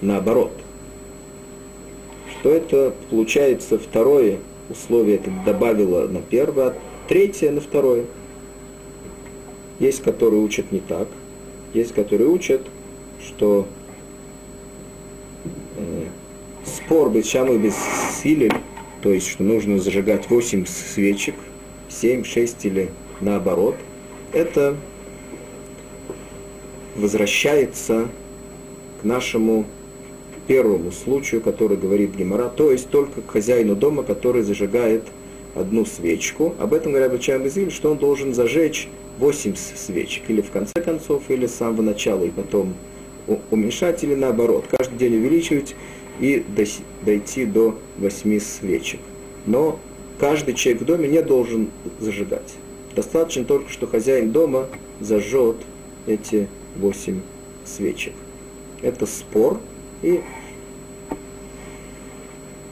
наоборот– 0.00 0.52
то 2.44 2.50
это 2.50 2.92
получается 3.08 3.78
второе 3.78 4.38
условие 4.68 5.16
это 5.16 5.30
добавила 5.46 6.06
на 6.06 6.20
первое, 6.20 6.74
третье 7.08 7.50
на 7.50 7.62
второе. 7.62 8.04
Есть, 9.80 10.02
которые 10.02 10.42
учат 10.42 10.70
не 10.70 10.80
так, 10.80 11.08
есть, 11.72 11.94
которые 11.94 12.28
учат, 12.28 12.60
что 13.26 13.66
э, 15.78 16.04
спор 16.66 17.08
без 17.08 17.30
шамы 17.30 17.56
без 17.56 17.76
силы, 18.22 18.50
то 19.00 19.10
есть, 19.10 19.26
что 19.26 19.42
нужно 19.42 19.78
зажигать 19.78 20.28
8 20.28 20.66
свечек, 20.66 21.36
7, 21.88 22.24
6 22.24 22.66
или 22.66 22.90
наоборот, 23.22 23.76
это 24.34 24.76
возвращается 26.94 28.08
к 29.00 29.04
нашему 29.04 29.64
первому 30.46 30.92
случаю, 30.92 31.40
который 31.40 31.76
говорит 31.76 32.14
Гемора, 32.14 32.48
то 32.48 32.70
есть 32.70 32.90
только 32.90 33.20
к 33.22 33.30
хозяину 33.30 33.76
дома, 33.76 34.02
который 34.02 34.42
зажигает 34.42 35.04
одну 35.54 35.84
свечку. 35.86 36.54
Об 36.58 36.74
этом 36.74 36.92
говорят 36.92 37.12
Бачам 37.12 37.42
Безиль, 37.42 37.70
что 37.70 37.90
он 37.92 37.98
должен 37.98 38.34
зажечь 38.34 38.88
8 39.18 39.54
свечек, 39.56 40.24
или 40.28 40.40
в 40.40 40.50
конце 40.50 40.80
концов, 40.82 41.22
или 41.28 41.46
с 41.46 41.54
самого 41.54 41.82
начала, 41.82 42.24
и 42.24 42.30
потом 42.30 42.74
уменьшать, 43.50 44.02
или 44.04 44.14
наоборот, 44.14 44.66
каждый 44.70 44.98
день 44.98 45.14
увеличивать 45.16 45.74
и 46.20 46.44
дойти 47.04 47.46
до 47.46 47.78
8 47.98 48.40
свечек. 48.40 49.00
Но 49.46 49.78
каждый 50.18 50.54
человек 50.54 50.82
в 50.82 50.84
доме 50.84 51.08
не 51.08 51.22
должен 51.22 51.70
зажигать. 52.00 52.54
Достаточно 52.94 53.44
только, 53.44 53.70
что 53.70 53.86
хозяин 53.86 54.30
дома 54.30 54.66
зажжет 55.00 55.56
эти 56.06 56.48
8 56.76 57.20
свечек. 57.64 58.12
Это 58.82 59.06
спор, 59.06 59.58
и 60.04 60.20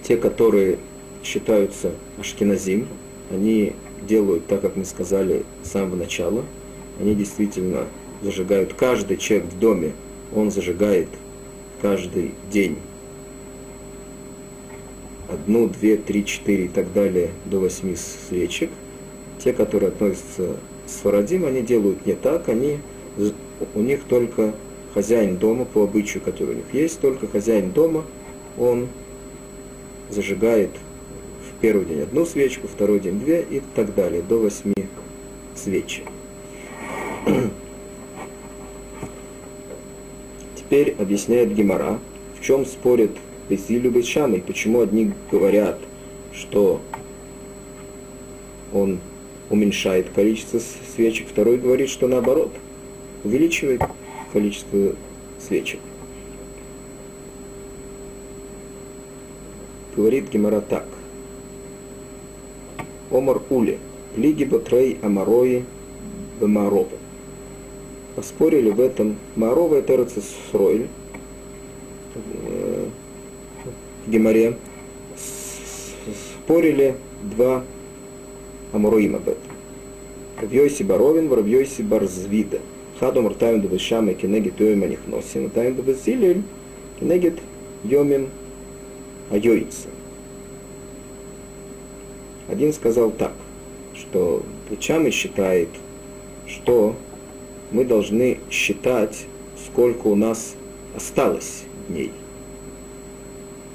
те, 0.02 0.18
которые 0.18 0.78
считаются 1.24 1.92
ашкеназим, 2.18 2.88
они 3.30 3.72
делают 4.06 4.46
так, 4.46 4.60
как 4.60 4.76
мы 4.76 4.84
сказали 4.84 5.44
с 5.62 5.70
самого 5.70 5.96
начала. 5.96 6.44
Они 7.00 7.14
действительно 7.14 7.86
зажигают 8.20 8.74
каждый 8.74 9.16
человек 9.16 9.48
в 9.48 9.58
доме, 9.58 9.92
он 10.34 10.50
зажигает 10.50 11.08
каждый 11.80 12.32
день 12.50 12.76
одну, 15.30 15.68
две, 15.68 15.96
три, 15.96 16.26
четыре 16.26 16.66
и 16.66 16.68
так 16.68 16.92
далее 16.92 17.30
до 17.46 17.60
восьми 17.60 17.96
свечек. 17.96 18.68
Те, 19.42 19.54
которые 19.54 19.88
относятся 19.88 20.56
с 20.86 21.00
Фарадим, 21.00 21.46
они 21.46 21.62
делают 21.62 22.04
не 22.04 22.12
так, 22.12 22.50
они, 22.50 22.78
у 23.74 23.80
них 23.80 24.04
только 24.04 24.54
хозяин 24.94 25.36
дома, 25.36 25.64
по 25.64 25.84
обычаю, 25.84 26.22
который 26.22 26.54
у 26.54 26.58
них 26.58 26.72
есть, 26.72 27.00
только 27.00 27.26
хозяин 27.26 27.70
дома, 27.70 28.04
он 28.58 28.88
зажигает 30.10 30.70
в 31.40 31.60
первый 31.60 31.86
день 31.86 32.02
одну 32.02 32.26
свечку, 32.26 32.68
второй 32.68 33.00
день 33.00 33.18
две 33.18 33.42
и 33.42 33.62
так 33.74 33.94
далее, 33.94 34.22
до 34.22 34.38
восьми 34.38 34.74
свечей. 35.54 36.04
Теперь 40.56 40.94
объясняет 40.98 41.54
Гемора, 41.54 41.98
в 42.38 42.44
чем 42.44 42.66
спорит 42.66 43.12
Бесилю 43.48 43.90
Бешамой, 43.90 44.42
почему 44.46 44.80
одни 44.80 45.12
говорят, 45.30 45.78
что 46.32 46.80
он 48.72 48.98
уменьшает 49.50 50.08
количество 50.14 50.60
свечек, 50.94 51.28
второй 51.28 51.58
говорит, 51.58 51.90
что 51.90 52.08
наоборот, 52.08 52.52
увеличивает 53.24 53.82
количество 54.32 54.94
свечек. 55.38 55.80
Говорит 59.94 60.30
Гемора 60.30 60.60
так. 60.60 60.86
Омар 63.10 63.42
Ули, 63.50 63.78
Лиги 64.16 64.44
Батрей 64.44 64.98
Амарои 65.02 65.66
Бамаровы. 66.40 66.96
Поспорили 68.16 68.70
в 68.70 68.80
этом 68.80 69.16
Марова 69.36 69.78
и 69.78 69.82
Терцис 69.82 70.24
Сройль 70.50 70.86
в 72.14 74.10
Геморе. 74.10 74.56
Спорили 76.44 76.96
два 77.22 77.64
Амароима 78.72 79.18
об 79.18 79.28
этом. 79.28 79.52
Равьойси 80.40 80.82
Барзвида– 81.82 82.60
Хадом 83.02 83.26
ртаем 83.26 83.60
дабешам 83.60 84.08
и 84.10 84.14
кенегит 84.14 84.60
йомим 84.60 84.84
анихносим, 84.84 85.48
ртаем 85.48 85.74
дабесилим, 85.74 86.44
кенегит 87.00 87.40
йомим 87.82 88.28
айоицем. 89.28 89.90
Один 92.46 92.72
сказал 92.72 93.10
так, 93.10 93.32
что 93.96 94.44
Плечами 94.68 95.10
считает, 95.10 95.68
что 96.46 96.94
мы 97.72 97.84
должны 97.84 98.38
считать, 98.52 99.26
сколько 99.66 100.06
у 100.06 100.14
нас 100.14 100.54
осталось 100.94 101.64
дней. 101.88 102.12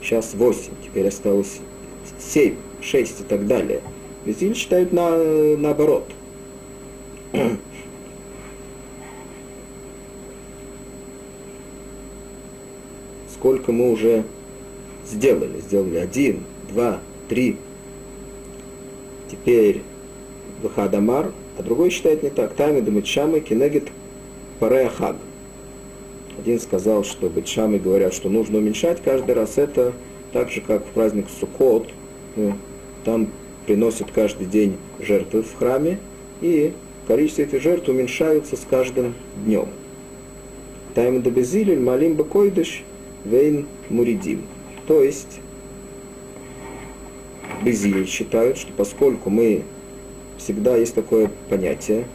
Сейчас 0.01 0.35
8, 0.35 0.71
теперь 0.85 1.09
осталось 1.09 1.59
7, 2.17 2.55
6 2.79 3.19
и 3.19 3.23
так 3.25 3.45
далее. 3.45 3.81
Везде 4.23 4.53
считают 4.53 4.93
на, 4.93 5.17
наоборот. 5.57 6.05
сколько 13.67 13.71
мы 13.71 13.91
уже 13.91 14.23
сделали. 15.05 15.59
Сделали 15.59 15.97
один, 15.97 16.43
два, 16.69 16.99
три. 17.27 17.57
Теперь 19.29 19.81
Вахадамар, 20.63 21.33
а 21.57 21.63
другой 21.63 21.89
считает 21.89 22.23
не 22.23 22.29
так. 22.29 22.53
Тайми 22.53 22.79
Дамитшамы 22.79 23.41
Кенегит 23.41 23.89
Пареахаг. 24.59 25.17
Один 26.39 26.59
сказал, 26.61 27.03
что 27.03 27.27
Бетшамы 27.27 27.77
говорят, 27.79 28.13
что 28.13 28.29
нужно 28.29 28.59
уменьшать 28.59 29.01
каждый 29.03 29.35
раз 29.35 29.57
это, 29.57 29.91
так 30.31 30.49
же, 30.49 30.61
как 30.61 30.85
в 30.85 30.89
праздник 30.91 31.25
Суккот, 31.39 31.89
ну, 32.35 32.53
там 33.03 33.27
приносят 33.65 34.11
каждый 34.11 34.45
день 34.45 34.77
жертвы 34.99 35.41
в 35.41 35.55
храме, 35.57 35.99
и 36.41 36.73
количество 37.07 37.41
этих 37.41 37.61
жертв 37.61 37.89
уменьшаются 37.89 38.55
с 38.55 38.65
каждым 38.69 39.15
днем. 39.43 39.67
Тайм 40.93 41.21
Дабезилин 41.21 41.83
Малим 41.83 42.13
Бакойдыш– 42.13 42.83
Вейн 43.29 43.67
Муридим. 43.89 44.43
То 44.87 45.03
есть 45.03 45.39
Безиль 47.63 48.07
считают, 48.07 48.57
что 48.57 48.71
поскольку 48.73 49.29
мы 49.29 49.63
всегда 50.37 50.77
есть 50.77 50.95
такое 50.95 51.29
понятие, 51.49 52.05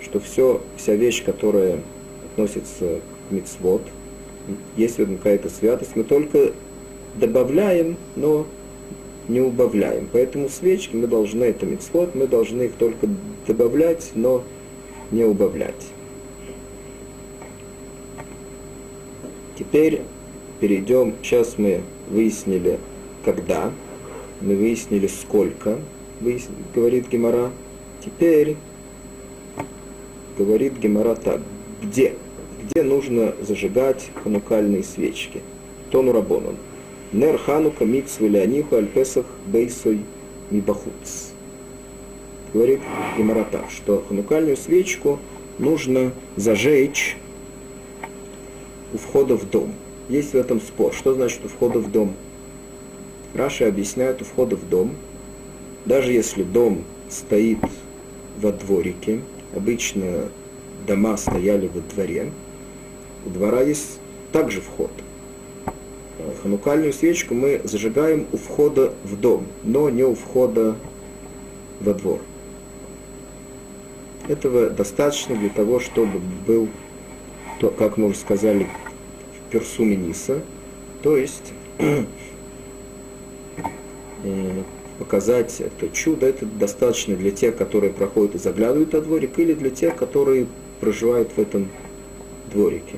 что 0.00 0.20
все, 0.20 0.62
вся 0.76 0.94
вещь, 0.94 1.24
которая 1.24 1.80
относится 2.32 3.00
к 3.28 3.32
мицвод, 3.32 3.82
есть 4.76 4.98
в 4.98 5.16
какая-то 5.16 5.48
святость, 5.48 5.96
мы 5.96 6.04
только 6.04 6.52
добавляем, 7.14 7.96
но 8.16 8.46
не 9.28 9.40
убавляем. 9.40 10.08
Поэтому 10.12 10.48
свечки 10.48 10.94
мы 10.96 11.06
должны, 11.06 11.44
это 11.44 11.66
мицвод, 11.66 12.14
мы 12.14 12.26
должны 12.26 12.64
их 12.64 12.72
только 12.74 13.08
добавлять, 13.46 14.12
но 14.14 14.44
не 15.10 15.24
убавлять. 15.24 15.74
Теперь 19.58 20.02
перейдем, 20.64 21.12
сейчас 21.22 21.58
мы 21.58 21.82
выяснили, 22.08 22.78
когда, 23.22 23.70
мы 24.40 24.56
выяснили, 24.56 25.08
сколько, 25.08 25.78
говорит 26.74 27.06
Гемора. 27.10 27.50
Теперь 28.02 28.56
говорит 30.38 30.78
Гемора 30.78 31.16
так, 31.16 31.42
где? 31.82 32.14
Где 32.62 32.82
нужно 32.82 33.34
зажигать 33.42 34.10
ханукальные 34.22 34.84
свечки? 34.84 35.42
Тону 35.90 36.12
Рабонан. 36.12 36.56
Нер 37.12 37.36
Ханука 37.36 37.84
Миксву 37.84 38.26
Леониху 38.26 38.76
Альпесах 38.76 39.26
Бейсой 39.44 40.00
Мибахуц. 40.50 41.32
Говорит 42.54 42.80
Гемора 43.18 43.44
так, 43.52 43.70
что 43.70 44.02
ханукальную 44.08 44.56
свечку 44.56 45.18
нужно 45.58 46.12
зажечь 46.36 47.18
у 48.94 48.96
входа 48.96 49.36
в 49.36 49.50
дом– 49.50 49.74
есть 50.08 50.32
в 50.32 50.36
этом 50.36 50.60
спор. 50.60 50.92
Что 50.92 51.14
значит 51.14 51.44
у 51.44 51.48
входа 51.48 51.78
в 51.78 51.90
дом? 51.90 52.14
Раша 53.34 53.66
объясняет 53.66 54.22
у 54.22 54.24
входа 54.24 54.56
в 54.56 54.68
дом, 54.68 54.92
даже 55.84 56.12
если 56.12 56.44
дом 56.44 56.84
стоит 57.10 57.58
во 58.40 58.52
дворике, 58.52 59.20
обычно 59.54 60.28
дома 60.86 61.16
стояли 61.16 61.68
во 61.68 61.80
дворе, 61.80 62.30
у 63.26 63.30
двора 63.30 63.62
есть 63.62 63.98
также 64.32 64.60
вход. 64.60 64.90
Ханукальную 66.42 66.92
свечку 66.92 67.34
мы 67.34 67.60
зажигаем 67.64 68.26
у 68.32 68.36
входа 68.36 68.92
в 69.02 69.18
дом, 69.18 69.46
но 69.62 69.90
не 69.90 70.04
у 70.04 70.14
входа 70.14 70.76
во 71.80 71.94
двор. 71.94 72.20
Этого 74.28 74.70
достаточно 74.70 75.36
для 75.36 75.50
того, 75.50 75.80
чтобы 75.80 76.20
был, 76.46 76.68
как 77.78 77.96
мы 77.96 78.06
уже 78.06 78.18
сказали, 78.18 78.66
персумениса, 79.54 80.42
то 81.04 81.16
есть 81.16 81.52
э, 81.78 82.04
показать 84.98 85.60
это 85.60 85.88
чудо, 85.90 86.26
это 86.26 86.44
достаточно 86.44 87.14
для 87.14 87.30
тех, 87.30 87.56
которые 87.56 87.92
проходят 87.92 88.34
и 88.34 88.38
заглядывают 88.38 88.92
на 88.92 89.00
дворик, 89.00 89.38
или 89.38 89.54
для 89.54 89.70
тех, 89.70 89.94
которые 89.94 90.48
проживают 90.80 91.30
в 91.36 91.38
этом 91.38 91.68
дворике. 92.52 92.96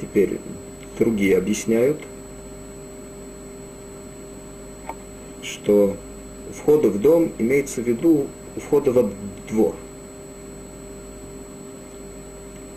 Теперь 0.00 0.38
другие 0.96 1.38
объясняют, 1.38 1.98
что 5.42 5.96
входа 6.56 6.88
в 6.88 7.00
дом 7.00 7.32
имеется 7.38 7.82
в 7.82 7.88
виду 7.88 8.28
входа 8.56 8.92
во 8.92 9.10
двор. 9.48 9.74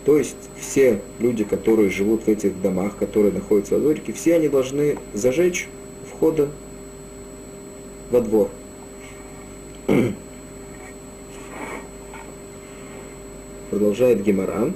То 0.08 0.16
есть 0.16 0.48
все 0.58 1.02
люди, 1.18 1.44
которые 1.44 1.90
живут 1.90 2.22
в 2.22 2.28
этих 2.28 2.62
домах, 2.62 2.96
которые 2.96 3.30
находятся 3.30 3.76
в 3.76 3.82
дворике, 3.82 4.14
все 4.14 4.36
они 4.36 4.48
должны 4.48 4.96
зажечь 5.12 5.68
входа 6.10 6.48
во 8.10 8.22
двор. 8.22 8.48
Продолжает 13.70 14.22
Геморан. 14.22 14.72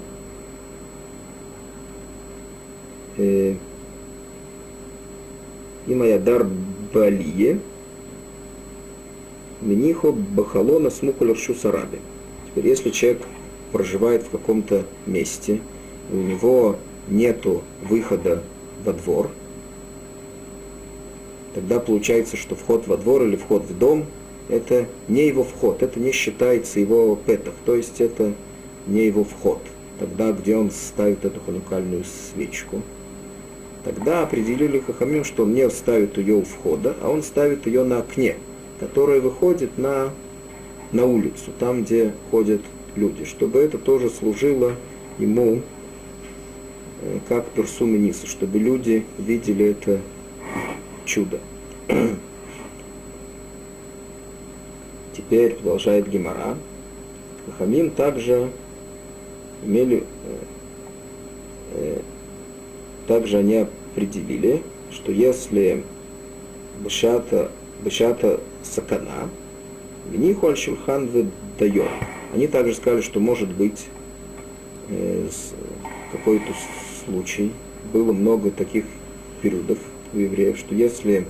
Э, 3.16 3.54
и 5.86 5.94
моя 5.94 6.18
дар 6.18 6.46
балие, 6.92 7.58
Минихо 9.62 10.12
Бахалона 10.12 10.90
Смукулершу 10.90 11.54
Сараби. 11.54 12.00
Теперь, 12.48 12.68
если 12.68 12.90
человек 12.90 13.22
проживает 13.72 14.22
в 14.22 14.30
каком-то 14.30 14.84
месте, 15.06 15.60
у 16.10 16.16
него 16.16 16.76
нету 17.08 17.62
выхода 17.82 18.42
во 18.84 18.92
двор, 18.92 19.30
тогда 21.54 21.80
получается, 21.80 22.36
что 22.36 22.54
вход 22.54 22.86
во 22.86 22.96
двор 22.96 23.22
или 23.22 23.36
вход 23.36 23.64
в 23.64 23.78
дом– 23.78 24.06
это 24.48 24.86
не 25.08 25.26
его 25.26 25.44
вход, 25.44 25.82
это 25.82 25.98
не 25.98 26.12
считается 26.12 26.80
его 26.80 27.16
петах, 27.16 27.54
то 27.64 27.74
есть 27.74 28.00
это 28.00 28.34
не 28.86 29.06
его 29.06 29.24
вход. 29.24 29.60
Тогда, 29.98 30.32
где 30.32 30.56
он 30.56 30.70
ставит 30.70 31.24
эту 31.24 31.40
ханукальную 31.40 32.04
свечку, 32.04 32.82
тогда 33.84 34.22
определили 34.22 34.80
Хахамим, 34.80 35.24
что 35.24 35.44
он 35.44 35.54
не 35.54 35.68
ставит 35.70 36.18
ее 36.18 36.34
у 36.34 36.42
входа, 36.42 36.96
а 37.00 37.10
он 37.10 37.22
ставит 37.22 37.66
ее 37.66 37.84
на 37.84 37.98
окне, 37.98 38.36
которое 38.80 39.20
выходит 39.20 39.78
на, 39.78 40.10
на 40.92 41.06
улицу, 41.06 41.52
там, 41.58 41.84
где 41.84 42.12
ходят 42.30 42.62
люди, 42.96 43.24
чтобы 43.24 43.60
это 43.60 43.78
тоже 43.78 44.10
служило 44.10 44.74
ему 45.18 45.62
э, 47.00 47.18
как 47.28 47.46
персум 47.50 48.00
ниса, 48.02 48.26
чтобы 48.26 48.58
люди 48.58 49.04
видели 49.18 49.66
это 49.66 50.00
чудо. 51.04 51.38
Теперь 55.16 55.54
продолжает 55.54 56.08
Гемора. 56.08 56.56
Хамим 57.58 57.90
также 57.90 58.50
имели, 59.64 60.04
э, 60.24 60.38
э, 61.74 62.00
также 63.06 63.38
они 63.38 63.56
определили, 63.56 64.62
что 64.90 65.12
если 65.12 65.84
бешата, 66.80 67.50
бешата 67.82 68.40
сакана, 68.62 69.28
Виниху 70.10 70.48
аль-Шульхан 70.48 71.06
выдает. 71.06 71.90
Они 72.32 72.46
также 72.46 72.74
сказали, 72.74 73.02
что 73.02 73.20
может 73.20 73.50
быть 73.50 73.86
э, 74.88 75.28
какой-то 76.12 76.52
случай, 77.04 77.52
было 77.92 78.12
много 78.12 78.50
таких 78.50 78.84
периодов 79.42 79.78
у 80.14 80.18
евреев, 80.18 80.58
что 80.58 80.74
если 80.74 81.26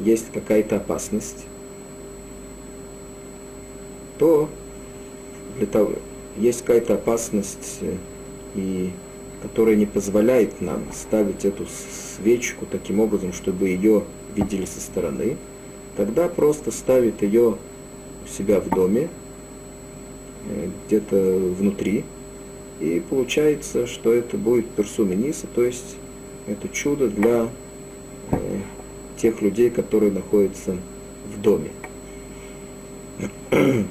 есть 0.00 0.26
какая-то 0.32 0.76
опасность, 0.76 1.46
то 4.18 4.48
для 5.58 5.66
того, 5.66 5.92
есть 6.36 6.60
какая-то 6.60 6.94
опасность, 6.94 7.78
э, 7.82 7.96
и, 8.54 8.90
которая 9.42 9.76
не 9.76 9.86
позволяет 9.86 10.60
нам 10.62 10.84
ставить 10.92 11.44
эту 11.44 11.66
свечку 12.16 12.64
таким 12.64 13.00
образом, 13.00 13.34
чтобы 13.34 13.68
ее 13.68 14.04
видели 14.34 14.64
со 14.64 14.80
стороны, 14.80 15.36
тогда 15.96 16.28
просто 16.28 16.70
ставит 16.70 17.22
ее 17.22 17.56
у 18.24 18.28
себя 18.28 18.60
в 18.60 18.68
доме, 18.70 19.08
где-то 20.86 21.16
внутри, 21.58 22.04
и 22.80 23.02
получается, 23.08 23.86
что 23.86 24.12
это 24.12 24.36
будет 24.36 24.68
персумениса, 24.70 25.46
то 25.54 25.62
есть 25.62 25.96
это 26.46 26.68
чудо 26.68 27.08
для 27.08 27.48
э, 28.30 28.36
тех 29.16 29.40
людей, 29.42 29.70
которые 29.70 30.12
находятся 30.12 30.76
в 31.34 31.40
доме. 31.40 31.70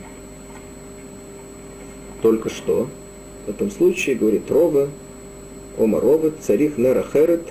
Только 2.22 2.50
что 2.50 2.88
в 3.46 3.50
этом 3.50 3.72
случае 3.72 4.16
говорит 4.16 4.50
Рова, 4.50 4.90
Ома 5.78 6.00
Рова, 6.00 6.32
царих 6.42 6.78
Нерахерет, 6.78 7.48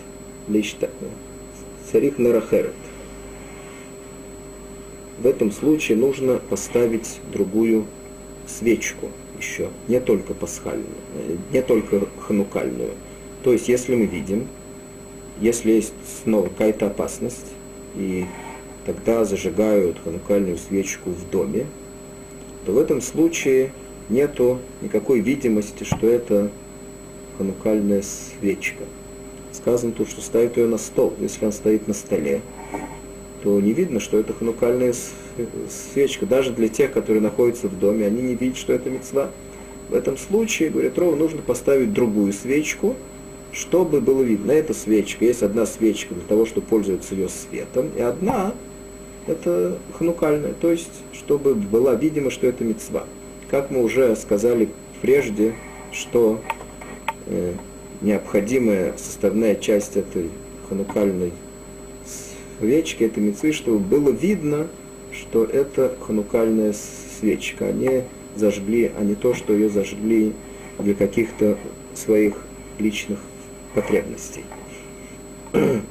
лишта, 0.48 0.88
царих 1.90 2.18
Нерахерет. 2.18 2.74
В 5.18 5.26
этом 5.26 5.52
случае 5.52 5.98
нужно 5.98 6.40
поставить 6.50 7.20
другую 7.32 7.86
свечку 8.46 9.10
еще, 9.38 9.68
не 9.88 10.00
только 10.00 10.34
пасхальную, 10.34 10.86
не 11.52 11.62
только 11.62 12.06
ханукальную. 12.20 12.90
То 13.42 13.52
есть, 13.52 13.68
если 13.68 13.94
мы 13.94 14.06
видим, 14.06 14.48
если 15.40 15.72
есть 15.72 15.92
снова 16.22 16.48
какая-то 16.48 16.86
опасность, 16.86 17.46
и 17.96 18.26
тогда 18.86 19.24
зажигают 19.24 19.98
ханукальную 20.02 20.58
свечку 20.58 21.10
в 21.10 21.30
доме, 21.30 21.66
то 22.64 22.72
в 22.72 22.78
этом 22.78 23.00
случае 23.00 23.72
нету 24.08 24.58
никакой 24.80 25.20
видимости, 25.20 25.84
что 25.84 26.08
это 26.08 26.50
ханукальная 27.38 28.02
свечка. 28.02 28.84
Сказано 29.52 29.92
тут, 29.92 30.08
что 30.08 30.20
ставят 30.20 30.56
ее 30.56 30.66
на 30.66 30.78
стол. 30.78 31.14
Если 31.20 31.44
она 31.44 31.52
стоит 31.52 31.86
на 31.86 31.94
столе, 31.94 32.40
то 33.42 33.60
не 33.60 33.72
видно, 33.72 34.00
что 34.00 34.18
это 34.18 34.32
ханукальная 34.32 34.94
свечка. 35.68 36.26
Даже 36.26 36.52
для 36.52 36.68
тех, 36.68 36.92
которые 36.92 37.20
находятся 37.20 37.68
в 37.68 37.78
доме, 37.78 38.06
они 38.06 38.22
не 38.22 38.34
видят, 38.34 38.56
что 38.56 38.72
это 38.72 38.90
мецва. 38.90 39.30
В 39.88 39.94
этом 39.94 40.16
случае, 40.16 40.70
говорит 40.70 40.98
Рова, 40.98 41.14
нужно 41.14 41.42
поставить 41.42 41.92
другую 41.92 42.32
свечку, 42.32 42.96
чтобы 43.52 44.00
было 44.00 44.22
видно. 44.22 44.52
Эта 44.52 44.74
свечка, 44.74 45.24
есть 45.24 45.42
одна 45.42 45.66
свечка 45.66 46.14
для 46.14 46.24
того, 46.24 46.46
чтобы 46.46 46.66
пользоваться 46.66 47.14
ее 47.14 47.28
светом, 47.28 47.90
и 47.96 48.00
одна 48.00 48.54
это 49.26 49.78
ханукальная, 49.98 50.52
то 50.52 50.70
есть, 50.70 50.90
чтобы 51.12 51.54
была 51.54 51.94
видимо, 51.94 52.30
что 52.30 52.46
это 52.46 52.64
мецва. 52.64 53.04
Как 53.50 53.70
мы 53.70 53.82
уже 53.82 54.14
сказали 54.16 54.68
прежде, 55.00 55.54
что 55.92 56.40
э, 57.26 57.54
необходимая 58.00 58.94
составная 58.96 59.54
часть 59.54 59.96
этой 59.96 60.30
ханукальной 60.68 61.32
свечки, 62.58 63.04
этой 63.04 63.22
мецвы, 63.22 63.52
чтобы 63.52 63.78
было 63.78 64.10
видно, 64.10 64.68
что 65.14 65.44
это 65.44 65.96
ханукальная 66.00 66.74
свечка. 67.18 67.68
Они 67.68 68.02
зажгли, 68.36 68.90
а 68.98 69.04
не 69.04 69.14
то, 69.14 69.34
что 69.34 69.52
ее 69.52 69.70
зажгли 69.70 70.32
для 70.78 70.94
каких-то 70.94 71.56
своих 71.94 72.34
личных 72.78 73.20
потребностей. 73.74 74.44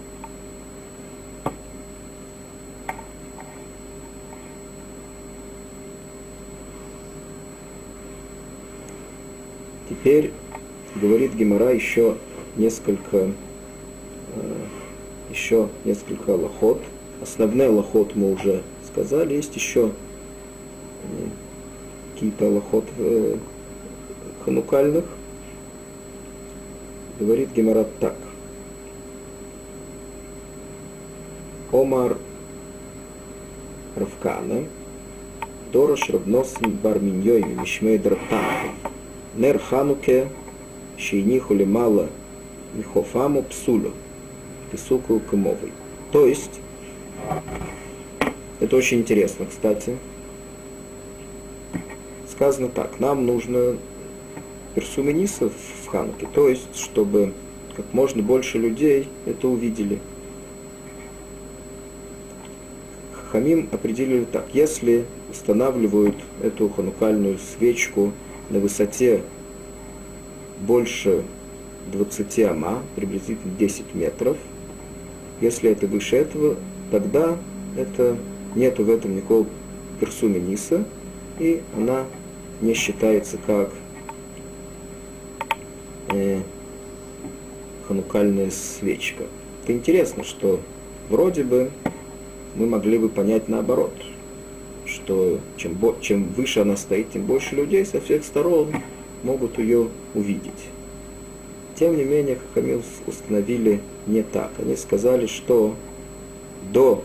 Теперь 9.89 10.32
говорит 10.95 11.34
Гемора 11.34 11.71
еще 11.71 12.17
несколько, 12.57 13.17
э, 13.17 13.32
еще 15.30 15.69
несколько 15.86 16.32
лохот. 16.32 16.82
Основной 17.21 17.67
лохот 17.67 18.15
мы 18.15 18.34
уже 18.34 18.63
сказали, 18.94 19.34
есть 19.34 19.56
еще 19.56 19.89
э, 19.89 21.28
какие-то 22.14 22.48
лохот 22.48 22.86
э, 22.98 23.38
ханукальных. 24.46 25.06
Говорит 27.20 27.50
Гемора 27.54 27.86
так. 28.00 28.16
Омар 31.72 32.18
Равкана, 33.96 34.66
Дорош 35.72 36.10
Рабносин 36.10 36.72
Барминьой 36.72 37.44
Мишмей 37.44 37.98
Дратан, 37.98 38.44
Нер 39.36 39.58
Хануке, 39.58 40.28
Шейниху 40.98 41.56
Лемала 41.56 42.10
Михофаму 42.76 43.41
Псулю, 43.41 43.91
Писуку 44.72 45.20
Кымовой. 45.20 45.72
То 46.12 46.28
есть, 46.28 46.60
это 48.64 48.78
очень 48.78 48.99
интересно, 48.99 49.45
кстати. 49.45 49.97
Сказано 52.32 52.70
так, 52.70 52.97
нам 52.97 53.26
нужно 53.26 53.76
персумениса 54.74 55.49
в 55.49 55.88
Хануке, 55.88 56.28
то 56.34 56.47
есть, 56.47 56.76
чтобы 56.78 57.34
как 57.76 57.86
можно 57.93 58.24
больше 58.24 58.57
людей 58.57 59.09
это 59.26 59.49
увидели. 59.49 59.99
Хахамим 63.11 63.68
определили 63.72 64.24
так. 64.24 64.45
Если 64.53 65.05
устанавливают 65.30 66.16
эту 66.41 66.70
ханукальную 66.70 67.39
свечку 67.39 68.14
на 68.49 68.59
высоте 68.59 69.24
больше 70.61 71.24
20 71.91 72.39
ама, 72.45 72.82
приблизительно 72.95 73.53
10 73.59 73.93
метров, 73.93 74.38
если 75.41 75.70
это 75.70 75.86
выше 75.86 76.16
этого, 76.16 76.55
тогда 76.91 77.38
это, 77.76 78.18
нету 78.56 78.84
в 78.84 78.89
этом 78.89 79.16
никакого 79.16 79.45
персуми 79.99 80.39
ниса, 80.39 80.86
и 81.39 81.62
она 81.76 82.06
не 82.62 82.74
считается 82.74 83.38
как 83.45 83.72
э, 86.10 86.39
ханукальная 87.88 88.49
свечка. 88.51 89.24
Это 89.64 89.74
интересно, 89.74 90.24
что 90.24 90.60
вроде 91.10 91.43
бы 91.43 91.72
мы 92.56 92.68
могли 92.68 92.97
бы 92.97 93.10
понять 93.10 93.47
наоборот, 93.47 93.93
что 94.86 95.39
чем, 95.58 95.78
чем 96.01 96.26
выше 96.34 96.60
она 96.60 96.78
стоит, 96.78 97.12
тем 97.12 97.24
больше 97.24 97.56
людей 97.56 97.86
со 97.86 97.99
всех 98.01 98.24
сторон 98.24 98.74
могут 99.24 99.58
ее 99.58 99.88
увидеть. 100.14 100.51
Тем 101.76 101.97
не 101.97 102.04
менее, 102.04 102.38
Хахамил 102.38 102.84
установили 103.08 103.82
не 104.06 104.22
так. 104.22 104.51
Они 104.60 104.76
сказали, 104.76 105.26
что 105.26 105.76
до 106.72 107.04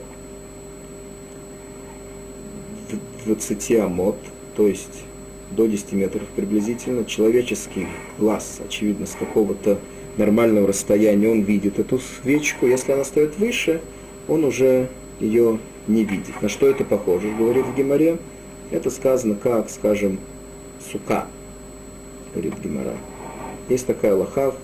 20 3.29 3.72
амот, 3.72 4.16
то 4.57 4.66
есть 4.66 5.05
до 5.51 5.66
10 5.66 5.93
метров 5.93 6.22
приблизительно, 6.35 7.05
человеческий 7.05 7.87
глаз, 8.18 8.61
очевидно, 8.64 9.07
с 9.07 9.14
какого-то 9.14 9.79
нормального 10.16 10.66
расстояния 10.66 11.29
он 11.29 11.43
видит 11.43 11.79
эту 11.79 11.99
свечку. 11.99 12.66
Если 12.66 12.93
она 12.93 13.05
стоит 13.05 13.39
выше, 13.39 13.81
он 14.29 14.45
уже 14.45 14.89
ее 15.20 15.59
не 15.87 16.05
видит. 16.05 16.41
На 16.43 16.49
что 16.49 16.66
это 16.66 16.85
похоже, 16.85 17.31
говорит 17.39 17.66
в 17.66 17.76
Геморе? 17.76 18.18
Это 18.70 18.91
сказано 18.91 19.35
как, 19.35 19.70
скажем, 19.70 20.18
сука, 20.91 21.26
говорит 22.33 22.55
Гемора. 22.62 22.97
Есть 23.68 23.87
такая 23.87 24.14
лоха 24.14 24.55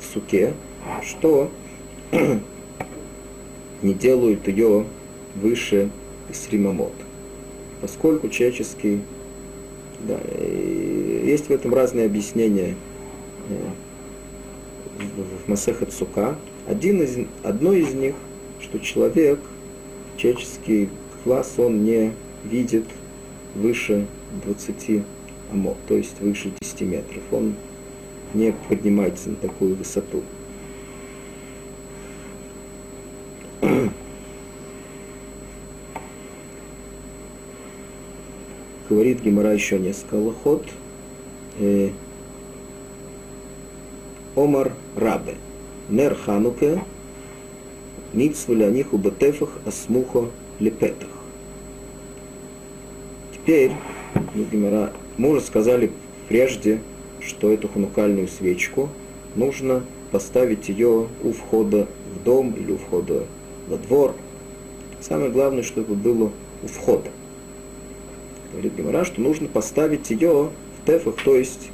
в 0.00 0.12
суке, 0.12 0.54
что 1.02 1.50
не 3.82 3.94
делают 3.94 4.46
ее 4.48 4.86
выше 5.34 5.90
сримамот. 6.32 6.92
Поскольку 7.80 8.28
человеческий... 8.28 9.00
Да, 10.06 10.18
есть 10.38 11.46
в 11.46 11.50
этом 11.50 11.72
разные 11.72 12.06
объяснения 12.06 12.74
э, 13.48 13.70
в 15.16 15.48
Масехат 15.48 15.92
Сука. 15.92 16.36
Один 16.66 17.02
из, 17.02 17.16
одно 17.42 17.72
из 17.72 17.94
них, 17.94 18.14
что 18.60 18.78
человек 18.78 19.38
человеческий 20.16 20.88
класс 21.22 21.54
он 21.58 21.84
не 21.84 22.12
видит 22.44 22.84
выше 23.54 24.06
20 24.44 25.02
амот, 25.52 25.76
то 25.86 25.94
есть 25.94 26.20
выше 26.20 26.52
10 26.60 26.80
метров. 26.82 27.22
Он 27.30 27.54
не 28.34 28.52
поднимается 28.68 29.30
на 29.30 29.36
такую 29.36 29.76
высоту. 29.76 30.22
Говорит 38.88 39.22
Гимара 39.22 39.52
еще 39.52 39.78
несколько 39.78 40.14
лохот. 40.16 40.64
Э, 41.58 41.90
Омар 44.36 44.72
Рабе. 44.96 45.36
Нер 45.88 46.14
Хануке 46.14 46.82
Митсва 48.12 48.54
них 48.54 48.92
у 48.92 48.98
бетефах 48.98 49.58
асмухо 49.66 50.26
лепетах. 50.60 51.08
Теперь, 53.32 53.72
ну, 54.34 54.90
мы 55.18 55.30
уже 55.30 55.40
сказали 55.40 55.90
прежде, 56.28 56.80
что 57.20 57.50
эту 57.50 57.68
ханукальную 57.68 58.28
свечку 58.28 58.88
нужно 59.34 59.82
поставить 60.12 60.68
ее 60.68 61.08
у 61.22 61.32
входа 61.32 61.88
в 62.14 62.24
дом 62.24 62.54
или 62.56 62.72
у 62.72 62.78
входа 62.78 63.24
во 63.68 63.78
двор. 63.78 64.14
Самое 65.00 65.30
главное, 65.30 65.62
чтобы 65.62 65.94
было 65.94 66.30
у 66.62 66.66
входа. 66.66 67.10
Говорит 68.54 68.76
Гимара, 68.76 69.04
что 69.04 69.20
нужно 69.20 69.48
поставить 69.48 70.10
ее 70.10 70.50
в 70.78 70.86
тефах, 70.86 71.16
то 71.24 71.34
есть 71.34 71.70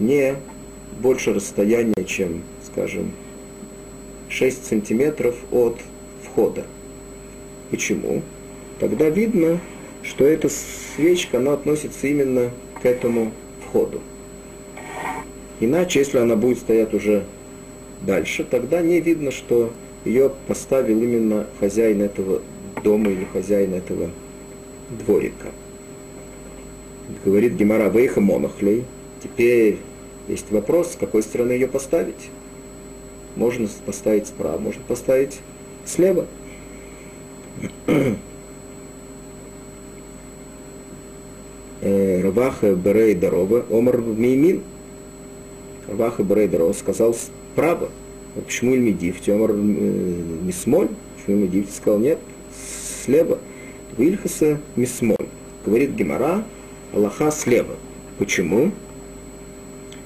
не 0.00 0.34
больше 1.00 1.32
расстояния, 1.32 2.04
чем, 2.04 2.42
скажем, 2.66 3.12
6 4.30 4.66
сантиметров 4.66 5.36
от 5.52 5.78
входа. 6.24 6.64
Почему? 7.70 8.22
Тогда 8.80 9.10
видно, 9.10 9.60
что 10.02 10.24
эта 10.24 10.48
свечка, 10.48 11.38
она 11.38 11.52
относится 11.52 12.08
именно 12.08 12.50
к 12.82 12.84
этому 12.84 13.30
входу. 13.64 14.00
Иначе, 15.60 16.00
если 16.00 16.18
она 16.18 16.34
будет 16.34 16.58
стоять 16.58 16.92
уже 16.94 17.22
дальше, 18.02 18.42
тогда 18.42 18.82
не 18.82 19.00
видно, 19.00 19.30
что 19.30 19.72
ее 20.04 20.32
поставил 20.48 21.00
именно 21.00 21.46
хозяин 21.60 22.02
этого 22.02 22.42
дома 22.82 23.12
или 23.12 23.24
хозяин 23.32 23.72
этого 23.72 24.10
дворика. 24.90 25.52
Говорит 27.24 27.54
Гемара 27.54 27.88
Вейха 27.88 28.20
Монахлей. 28.20 28.84
Теперь 29.22 29.78
есть 30.28 30.50
вопрос, 30.50 30.92
с 30.92 30.96
какой 30.96 31.22
стороны 31.22 31.52
ее 31.52 31.68
поставить. 31.68 32.30
Можно 33.36 33.68
поставить 33.84 34.26
справа, 34.26 34.58
можно 34.58 34.82
поставить 34.86 35.40
слева. 35.84 36.26
Э, 41.80 42.22
Раваха 42.22 42.74
Берей 42.74 43.14
Дарова, 43.14 43.66
Омар 43.70 44.00
Меймин. 44.00 44.62
Раваха 45.86 46.22
Берей 46.22 46.48
Дарова 46.48 46.72
сказал 46.72 47.14
справа. 47.14 47.90
Почему 48.46 48.74
Ильмидифти? 48.74 49.30
Омар 49.30 49.50
э, 49.50 49.54
Мисмоль? 49.54 50.88
Почему 51.16 51.36
Ильмидифти 51.36 51.72
сказал 51.72 51.98
нет? 51.98 52.18
Слева. 53.04 53.38
Вильхаса 53.98 54.58
Мисмоль. 54.76 55.16
Говорит 55.66 55.90
Гемара, 55.90 56.44
Аллаха 56.94 57.30
слева. 57.30 57.74
Почему? 58.18 58.70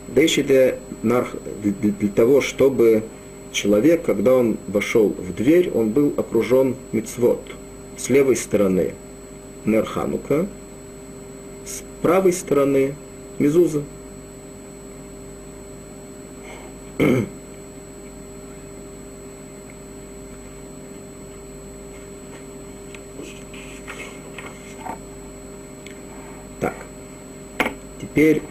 Дальше 0.08 0.42
для, 0.42 0.78
для, 1.02 1.90
для 1.92 2.08
того, 2.08 2.40
чтобы 2.40 3.02
человек, 3.52 4.04
когда 4.04 4.34
он 4.34 4.56
вошел 4.66 5.10
в 5.10 5.34
дверь, 5.34 5.70
он 5.74 5.90
был 5.90 6.14
окружен 6.16 6.76
мицвод. 6.92 7.40
С 7.98 8.08
левой 8.08 8.36
стороны 8.36 8.94
Нерханука, 9.66 10.46
с 11.66 11.82
правой 12.00 12.32
стороны 12.32 12.94
Мизуза. 13.38 13.82
Теперь 28.18 28.42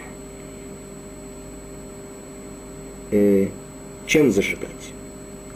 э, 3.11 3.47
чем 4.05 4.31
зажигать 4.31 4.69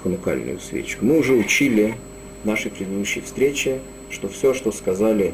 ханукальную 0.03 0.59
свечку? 0.59 1.05
Мы 1.05 1.17
уже 1.17 1.33
учили 1.33 1.95
в 2.43 2.45
нашей 2.45 2.71
предыдущей 2.71 3.21
встрече, 3.21 3.79
что 4.09 4.27
все, 4.27 4.53
что 4.53 4.73
сказали 4.73 5.33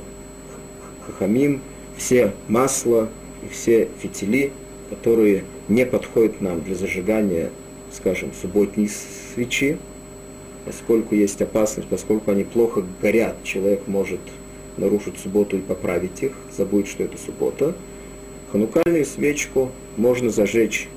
хахамим, 1.07 1.61
все 1.97 2.33
масла 2.47 3.09
и 3.43 3.51
все 3.51 3.87
фитили, 3.99 4.51
которые 4.91 5.43
не 5.67 5.83
подходят 5.83 6.39
нам 6.39 6.61
для 6.61 6.75
зажигания, 6.75 7.49
скажем, 7.91 8.29
субботней 8.39 8.91
свечи, 9.33 9.79
поскольку 10.65 11.15
есть 11.15 11.41
опасность, 11.41 11.89
поскольку 11.89 12.29
они 12.29 12.43
плохо 12.43 12.85
горят, 13.01 13.43
человек 13.43 13.87
может 13.87 14.19
нарушить 14.77 15.17
субботу 15.17 15.57
и 15.57 15.61
поправить 15.61 16.21
их, 16.21 16.33
забудет, 16.55 16.87
что 16.87 17.01
это 17.01 17.17
суббота. 17.17 17.73
Ханукальную 18.51 19.05
свечку 19.05 19.71
можно 19.97 20.29
зажечь 20.29 20.87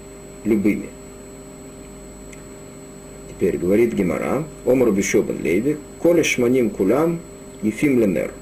любыми– 0.44 0.88
Теперь 3.40 3.56
говорит 3.56 3.94
Гемара, 3.94 4.44
Омар 4.66 4.90
Бишобан 4.90 5.40
Леви, 5.42 5.78
Коля 5.98 6.22
Шманим 6.22 6.68
Кулям, 6.68 7.20
Ефим 7.62 7.98
Ленер. 7.98 8.32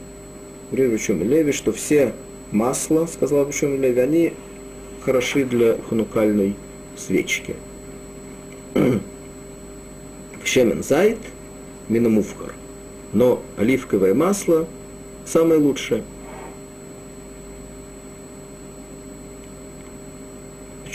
Говорит 0.72 0.94
Бишобан 0.94 1.28
Леви, 1.28 1.52
что 1.52 1.70
все 1.70 2.14
масла, 2.50 3.06
сказал 3.06 3.46
Бишобан 3.46 3.80
Леви, 3.80 4.00
они 4.00 4.32
хороши 5.04 5.44
для 5.44 5.76
ханукальной 5.88 6.56
свечки. 6.96 7.54
Шемен 10.44 10.82
зайт, 10.82 11.18
минамуфхар. 11.88 12.52
Но 13.12 13.40
оливковое 13.56 14.14
масло 14.14 14.66
самое 15.24 15.61
лучшее. 15.61 16.02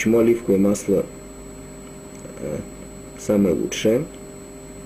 Почему 0.04 0.20
оливковое 0.20 0.60
масло 0.60 1.06
э, 2.42 2.58
самое 3.18 3.56
лучшее. 3.56 4.04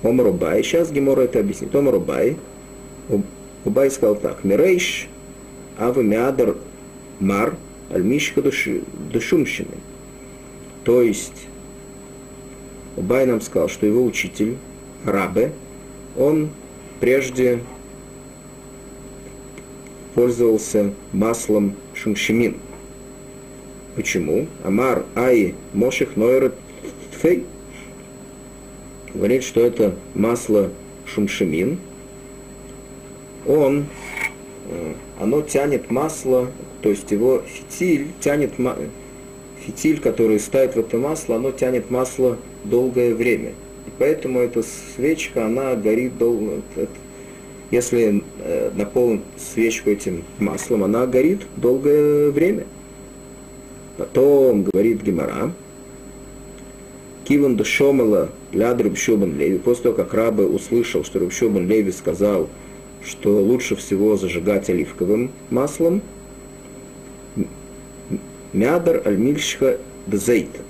Омарубай. 0.04 0.62
Сейчас 0.62 0.92
Гемора 0.92 1.22
это 1.22 1.40
объяснит. 1.40 1.74
Омарубай. 1.74 2.36
Убай 3.64 3.90
сказал 3.90 4.14
так, 4.14 4.44
Мирейш, 4.44 5.08
Ава 5.76 6.02
Миадар 6.02 6.54
Мар, 7.18 7.56
Альмишка 7.90 8.42
Душумщины. 9.12 9.74
То 10.84 11.02
есть, 11.02 11.48
Убай 12.96 13.26
нам 13.26 13.40
сказал, 13.40 13.68
что 13.68 13.86
его 13.86 14.04
учитель, 14.04 14.56
Рабе, 15.04 15.50
он 16.16 16.50
прежде 17.00 17.58
пользовался 20.14 20.92
маслом 21.12 21.74
шумшимин. 21.94 22.54
Почему? 23.98 24.46
Амар 24.62 25.06
Ай 25.16 25.56
Моших 25.74 26.14
Нойрат 26.14 26.54
Фей 27.20 27.44
говорит, 29.12 29.42
что 29.42 29.60
это 29.60 29.96
масло 30.14 30.70
шумшимин. 31.04 31.80
Он, 33.44 33.86
э, 34.70 34.92
оно 35.18 35.42
тянет 35.42 35.90
масло, 35.90 36.46
то 36.80 36.90
есть 36.90 37.10
его 37.10 37.42
фитиль 37.44 38.06
тянет, 38.20 38.52
фитиль, 39.66 39.98
который 39.98 40.38
ставит 40.38 40.76
в 40.76 40.78
это 40.78 40.96
масло, 40.96 41.34
оно 41.34 41.50
тянет 41.50 41.90
масло 41.90 42.38
долгое 42.62 43.16
время. 43.16 43.48
И 43.88 43.90
поэтому 43.98 44.38
эта 44.38 44.62
свечка, 44.94 45.46
она 45.46 45.74
горит 45.74 46.16
долго. 46.18 46.62
Если 47.72 48.22
э, 48.44 48.70
наполнить 48.76 49.22
свечку 49.38 49.90
этим 49.90 50.22
маслом, 50.38 50.84
она 50.84 51.04
горит 51.08 51.40
долгое 51.56 52.30
время. 52.30 52.64
Потом 53.98 54.62
говорит 54.62 55.02
Гемора, 55.02 55.52
Киван 57.24 57.56
Душомала 57.56 58.30
ляд 58.52 58.80
Рубшубан 58.80 59.36
Леви, 59.36 59.58
после 59.58 59.82
того, 59.82 59.96
как 59.96 60.14
Рабы 60.14 60.46
услышал, 60.46 61.04
что 61.04 61.18
Рубшубан 61.18 61.68
Леви 61.68 61.90
сказал, 61.90 62.48
что 63.04 63.42
лучше 63.42 63.74
всего 63.76 64.16
зажигать 64.16 64.70
оливковым 64.70 65.32
маслом, 65.50 66.00
Мядар 68.52 69.02
Альмильшха 69.04 69.78
Дзейта. 70.06 70.60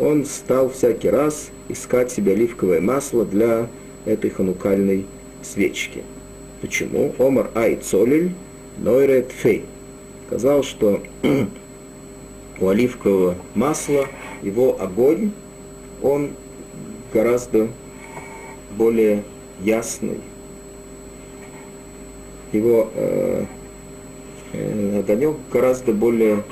Он 0.00 0.24
стал 0.24 0.70
всякий 0.70 1.10
раз 1.10 1.50
искать 1.68 2.10
себе 2.10 2.32
оливковое 2.32 2.80
масло 2.80 3.24
для 3.26 3.68
этой 4.04 4.30
ханукальной 4.30 5.06
свечки. 5.42 6.02
Почему? 6.60 7.14
Омар 7.18 7.50
Ай 7.54 7.76
Цолиль 7.76 8.32
Нойрет 8.78 9.32
Фей. 9.32 9.64
Сказал, 10.28 10.62
что 10.62 11.02
у 12.60 12.68
оливкового 12.68 13.36
масла 13.54 14.06
его 14.42 14.80
огонь 14.80 15.32
он 16.02 16.30
гораздо 17.12 17.68
более 18.76 19.24
ясный. 19.60 20.20
Его 22.52 22.90
э, 22.94 23.44
э, 24.52 25.00
огонек 25.00 25.36
гораздо 25.52 25.92
более 25.92 26.44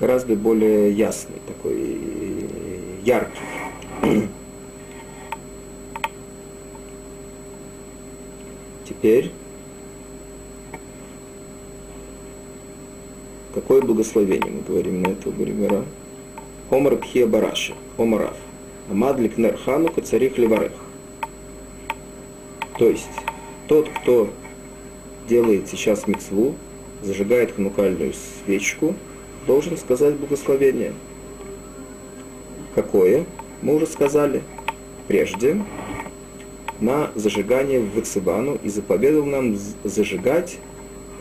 гораздо 0.00 0.34
более 0.34 0.92
ясный, 0.92 1.36
такой 1.46 1.76
э, 1.76 2.46
яркий. 3.04 4.28
Теперь 8.88 9.30
какое 13.54 13.82
благословение 13.82 14.50
мы 14.50 14.62
говорим 14.62 15.02
на 15.02 15.08
это 15.08 15.30
Гуригара? 15.30 15.84
Омар 16.70 16.96
Пхия 16.96 17.26
Бараши, 17.26 17.74
Омарав. 17.98 18.36
Амадлик 18.90 19.38
Нерханука 19.38 20.02
царих 20.02 20.36
Леварех. 20.36 20.72
То 22.78 22.88
есть, 22.88 23.08
тот, 23.68 23.88
кто 23.88 24.30
делает 25.28 25.68
сейчас 25.68 26.06
мецву, 26.06 26.54
зажигает 27.02 27.52
ханукальную 27.52 28.12
свечку, 28.12 28.94
должен 29.46 29.76
сказать 29.76 30.14
благословение. 30.14 30.92
Какое? 32.74 33.26
Мы 33.62 33.76
уже 33.76 33.86
сказали 33.86 34.42
прежде 35.08 35.62
на 36.80 37.10
зажигание 37.14 37.80
в 37.80 37.94
Вацибану 37.94 38.58
и 38.62 38.68
заповедал 38.68 39.24
нам 39.24 39.56
зажигать 39.84 40.58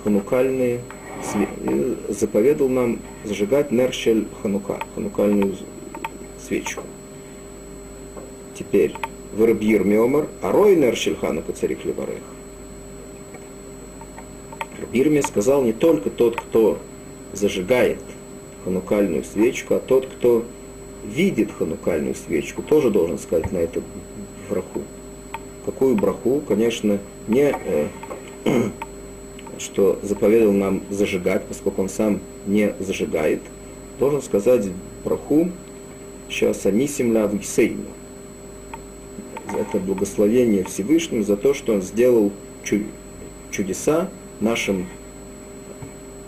ханукальные 0.03 0.81
заповедал 2.09 2.69
нам 2.69 2.99
зажигать 3.23 3.71
нершель 3.71 4.27
ханука, 4.41 4.79
ханукальную 4.95 5.55
свечку. 6.45 6.83
Теперь, 8.57 8.95
Вырабьир 9.35 9.83
Миомар, 9.83 10.27
Арой 10.41 10.75
нершель 10.75 11.15
ханука 11.15 11.53
царих 11.53 11.85
леварех. 11.85 12.23
Рабирме 14.79 15.21
сказал 15.21 15.63
не 15.63 15.73
только 15.73 16.09
тот, 16.09 16.39
кто 16.39 16.79
зажигает 17.33 17.99
ханукальную 18.63 19.23
свечку, 19.23 19.75
а 19.75 19.79
тот, 19.79 20.07
кто 20.07 20.45
видит 21.05 21.51
ханукальную 21.51 22.15
свечку, 22.15 22.61
тоже 22.61 22.89
должен 22.89 23.19
сказать 23.19 23.51
на 23.51 23.57
это 23.57 23.81
браху. 24.49 24.81
Какую 25.65 25.95
браху? 25.95 26.41
Конечно, 26.47 26.99
не 27.27 27.53
э, 27.53 27.87
что 29.59 29.99
заповедал 30.01 30.53
нам 30.53 30.81
зажигать, 30.89 31.45
поскольку 31.45 31.81
он 31.81 31.89
сам 31.89 32.19
не 32.47 32.73
зажигает, 32.79 33.41
должен 33.99 34.21
сказать 34.21 34.67
браху 35.03 35.49
сейчас 36.29 36.65
анисим 36.65 37.13
ла 37.13 37.29
Это 39.57 39.79
благословение 39.79 40.63
Всевышнему 40.63 41.23
за 41.23 41.35
то, 41.35 41.53
что 41.53 41.73
он 41.73 41.81
сделал 41.81 42.31
чудеса 43.51 44.09
нашим 44.39 44.87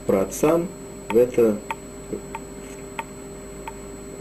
праотцам 0.07 0.67
в, 1.09 1.15
это, 1.15 1.57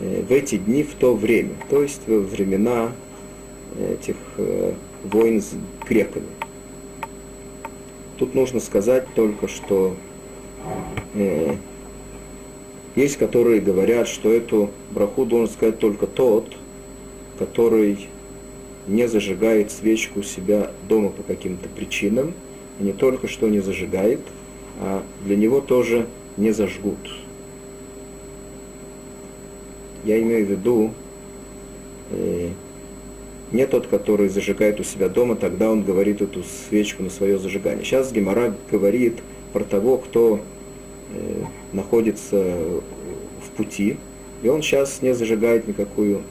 э, 0.00 0.22
в 0.28 0.32
эти 0.32 0.58
дни, 0.58 0.82
в 0.82 0.94
то 0.94 1.14
время, 1.14 1.54
то 1.68 1.82
есть 1.82 2.02
во 2.06 2.18
времена 2.18 2.92
этих 3.78 4.16
э, 4.36 4.74
войн 5.04 5.40
с 5.40 5.52
греками. 5.88 6.26
Тут 8.20 8.34
нужно 8.34 8.60
сказать 8.60 9.06
только, 9.14 9.48
что 9.48 9.96
э, 11.14 11.54
есть, 12.94 13.16
которые 13.16 13.62
говорят, 13.62 14.08
что 14.08 14.30
эту 14.30 14.68
браху 14.90 15.24
должен 15.24 15.48
сказать 15.48 15.78
только 15.78 16.06
тот, 16.06 16.54
который 17.38 18.10
не 18.86 19.08
зажигает 19.08 19.72
свечку 19.72 20.20
у 20.20 20.22
себя 20.22 20.70
дома 20.86 21.08
по 21.08 21.22
каким-то 21.22 21.70
причинам, 21.70 22.34
и 22.78 22.82
не 22.82 22.92
только 22.92 23.26
что 23.26 23.48
не 23.48 23.60
зажигает, 23.60 24.20
а 24.78 25.02
для 25.24 25.36
него 25.36 25.62
тоже 25.62 26.06
не 26.36 26.50
зажгут. 26.50 26.98
Я 30.04 30.20
имею 30.20 30.44
в 30.44 30.50
виду, 30.50 30.92
э, 32.10 32.50
не 33.52 33.66
тот, 33.66 33.86
который 33.86 34.28
зажигает 34.28 34.80
у 34.80 34.84
себя 34.84 35.08
дома, 35.08 35.36
тогда 35.36 35.70
он 35.70 35.82
говорит 35.82 36.22
эту 36.22 36.42
свечку 36.42 37.02
на 37.02 37.10
свое 37.10 37.38
зажигание. 37.38 37.84
Сейчас 37.84 38.12
Гемора 38.12 38.54
говорит 38.70 39.18
про 39.52 39.64
того, 39.64 39.98
кто 39.98 40.40
э, 41.12 41.44
находится 41.72 42.56
в 43.44 43.50
пути, 43.56 43.96
и 44.42 44.48
он 44.48 44.62
сейчас 44.62 45.02
не 45.02 45.14
зажигает 45.14 45.66
никакую 45.66 46.22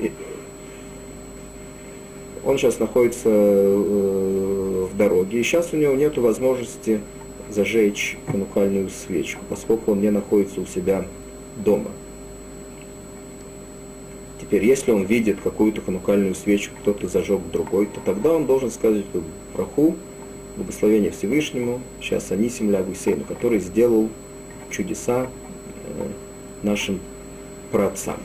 э, 0.00 0.08
он 2.44 2.58
сейчас 2.58 2.78
находится 2.78 3.28
э, 3.28 4.88
в 4.90 4.96
дороге, 4.96 5.40
и 5.40 5.42
сейчас 5.42 5.72
у 5.72 5.76
него 5.76 5.94
нет 5.94 6.16
возможности 6.16 7.00
зажечь 7.50 8.16
канукальную 8.26 8.88
свечку, 8.88 9.42
поскольку 9.50 9.92
он 9.92 10.00
не 10.00 10.10
находится 10.10 10.60
у 10.60 10.66
себя 10.66 11.04
дома. 11.56 11.90
Теперь, 14.52 14.66
если 14.66 14.90
он 14.90 15.04
видит 15.04 15.40
какую-то 15.42 15.80
ханукальную 15.80 16.34
свечку, 16.34 16.74
кто-то 16.82 17.08
зажег 17.08 17.40
другой, 17.50 17.86
то 17.86 18.00
тогда 18.04 18.34
он 18.34 18.44
должен 18.44 18.70
сказать 18.70 19.06
проху, 19.54 19.96
благословение 20.58 21.10
Всевышнему, 21.10 21.80
сейчас 22.02 22.30
Анисим 22.32 22.70
Лягусейну, 22.70 23.24
который 23.24 23.60
сделал 23.60 24.10
чудеса 24.70 25.28
э, 25.86 26.06
нашим 26.62 27.00
праотцам. 27.70 28.16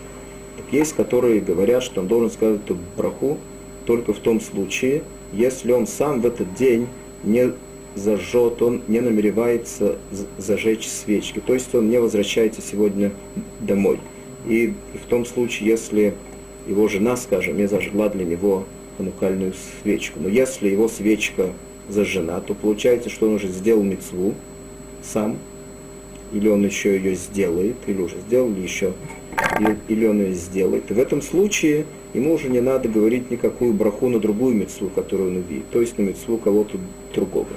Так 0.58 0.66
есть, 0.74 0.98
которые 0.98 1.40
говорят, 1.40 1.82
что 1.82 2.02
он 2.02 2.08
должен 2.08 2.30
сказать 2.30 2.60
эту 2.66 2.78
браху 2.98 3.38
только 3.86 4.12
в 4.12 4.20
том 4.20 4.42
случае, 4.42 5.04
если 5.32 5.72
он 5.72 5.88
сам 5.88 6.20
в 6.20 6.26
этот 6.26 6.54
день 6.56 6.88
не 7.24 7.54
зажжет, 7.96 8.62
он 8.62 8.82
не 8.90 9.00
намеревается 9.00 9.96
зажечь 10.38 10.90
свечки, 10.90 11.40
то 11.40 11.54
есть 11.54 11.74
он 11.74 11.90
не 11.90 12.02
возвращается 12.02 12.62
сегодня 12.62 13.14
домой. 13.62 14.02
И 14.48 14.74
в 14.94 15.08
том 15.10 15.26
случае, 15.26 15.70
если 15.70 16.14
его 16.68 16.88
жена, 16.88 17.18
скажем, 17.18 17.58
не 17.58 17.68
зажгла 17.68 18.10
для 18.10 18.26
него 18.26 18.66
ханукальную 18.98 19.54
свечку, 19.82 20.20
но 20.20 20.30
если 20.30 20.70
его 20.70 20.88
свечка 20.88 21.50
зажжена, 21.90 22.40
то 22.42 22.54
получается, 22.54 23.10
что 23.10 23.28
он 23.28 23.36
уже 23.36 23.48
сделал 23.48 23.84
мецву 23.84 24.34
сам, 25.02 25.38
или 26.34 26.50
он 26.50 26.66
еще 26.66 26.96
ее 26.96 27.16
сделает, 27.16 27.76
или 27.88 28.02
уже 28.02 28.16
сделал, 28.28 28.52
или 28.52 28.62
еще, 28.62 28.94
или 29.88 30.06
он 30.06 30.22
ее 30.22 30.34
сделает. 30.34 30.90
И 30.92 30.94
в 30.94 31.00
этом 31.00 31.22
случае 31.22 31.86
ему 32.14 32.34
уже 32.34 32.50
не 32.50 32.60
надо 32.60 32.90
говорить 32.90 33.32
никакую 33.32 33.74
браху 33.74 34.10
на 34.10 34.20
другую 34.20 34.56
мецву, 34.56 34.90
которую 34.90 35.32
он 35.32 35.38
увидит, 35.38 35.70
то 35.72 35.80
есть 35.80 35.98
на 35.98 36.04
мецву 36.04 36.38
кого-то 36.38 36.78
другого. 37.14 37.48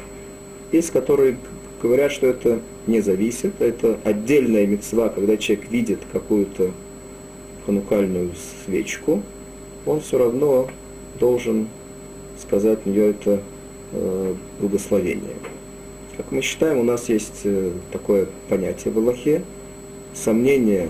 Есть, 0.72 0.90
которые 0.90 1.36
говорят, 1.80 2.12
что 2.12 2.26
это 2.26 2.60
не 2.86 3.00
зависит, 3.00 3.60
это 3.60 3.98
отдельная 4.04 4.66
мецва, 4.66 5.08
когда 5.08 5.36
человек 5.36 5.70
видит 5.70 6.00
какую-то 6.12 6.72
ханукальную 7.66 8.30
свечку, 8.64 9.22
он 9.86 10.00
все 10.00 10.18
равно 10.18 10.68
должен 11.18 11.68
сказать 12.40 12.80
в 12.84 12.86
нее 12.86 13.10
это 13.10 13.42
э, 13.92 14.34
благословение. 14.60 15.34
Как 16.16 16.32
мы 16.32 16.42
считаем, 16.42 16.78
у 16.78 16.84
нас 16.84 17.08
есть 17.08 17.40
э, 17.44 17.72
такое 17.92 18.26
понятие 18.48 18.92
в 18.92 18.98
Аллахе, 18.98 19.42
сомнение 20.14 20.88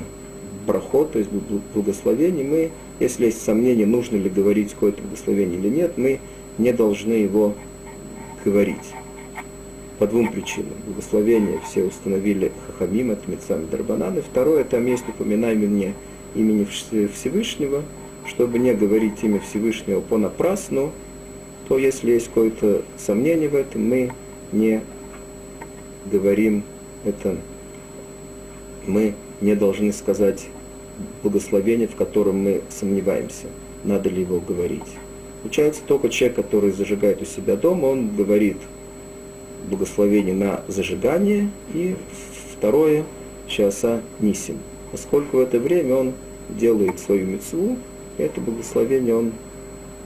брахот, 0.66 1.12
то 1.12 1.18
есть 1.18 1.30
благословений, 1.74 2.44
мы, 2.44 2.70
если 2.98 3.26
есть 3.26 3.42
сомнение, 3.42 3.86
нужно 3.86 4.16
ли 4.16 4.28
говорить 4.28 4.72
какое-то 4.72 5.02
благословение 5.02 5.58
или 5.58 5.68
нет, 5.68 5.98
мы 5.98 6.20
не 6.58 6.72
должны 6.72 7.12
его 7.12 7.54
говорить. 8.44 8.76
По 10.00 10.06
двум 10.06 10.32
причинам. 10.32 10.72
Благословение 10.86 11.60
все 11.64 11.84
установили 11.84 12.52
Хахамим, 12.66 13.10
от 13.10 13.28
Мецам 13.28 13.68
Дарбанан. 13.68 14.18
И 14.18 14.22
второе, 14.22 14.64
там 14.64 14.86
есть 14.86 15.06
упоминание 15.06 15.94
имени 16.34 16.64
Всевышнего, 16.64 17.82
чтобы 18.26 18.58
не 18.58 18.72
говорить 18.72 19.22
имя 19.22 19.40
Всевышнего 19.40 20.00
понапрасну, 20.00 20.92
то 21.68 21.76
если 21.76 22.12
есть 22.12 22.28
какое-то 22.28 22.82
сомнение 22.96 23.50
в 23.50 23.54
этом, 23.54 23.86
мы 23.86 24.12
не 24.52 24.80
говорим 26.10 26.62
это, 27.04 27.36
мы 28.86 29.14
не 29.42 29.54
должны 29.54 29.92
сказать 29.92 30.46
благословение, 31.22 31.88
в 31.88 31.94
котором 31.94 32.38
мы 32.42 32.62
сомневаемся, 32.70 33.48
надо 33.84 34.08
ли 34.08 34.22
его 34.22 34.40
говорить. 34.40 34.80
Получается, 35.42 35.82
только 35.86 36.08
человек, 36.08 36.36
который 36.36 36.72
зажигает 36.72 37.20
у 37.20 37.26
себя 37.26 37.54
дома, 37.56 37.86
он 37.86 38.16
говорит 38.16 38.56
благословение 39.68 40.34
на 40.34 40.62
зажигание 40.68 41.50
и 41.74 41.96
второе 42.52 43.04
часа 43.46 44.00
нисим. 44.20 44.58
Поскольку 44.92 45.38
в 45.38 45.40
это 45.40 45.58
время 45.58 45.94
он 45.94 46.12
делает 46.48 46.98
свою 46.98 47.26
мецву, 47.26 47.76
это 48.18 48.40
благословение 48.40 49.14
он 49.14 49.32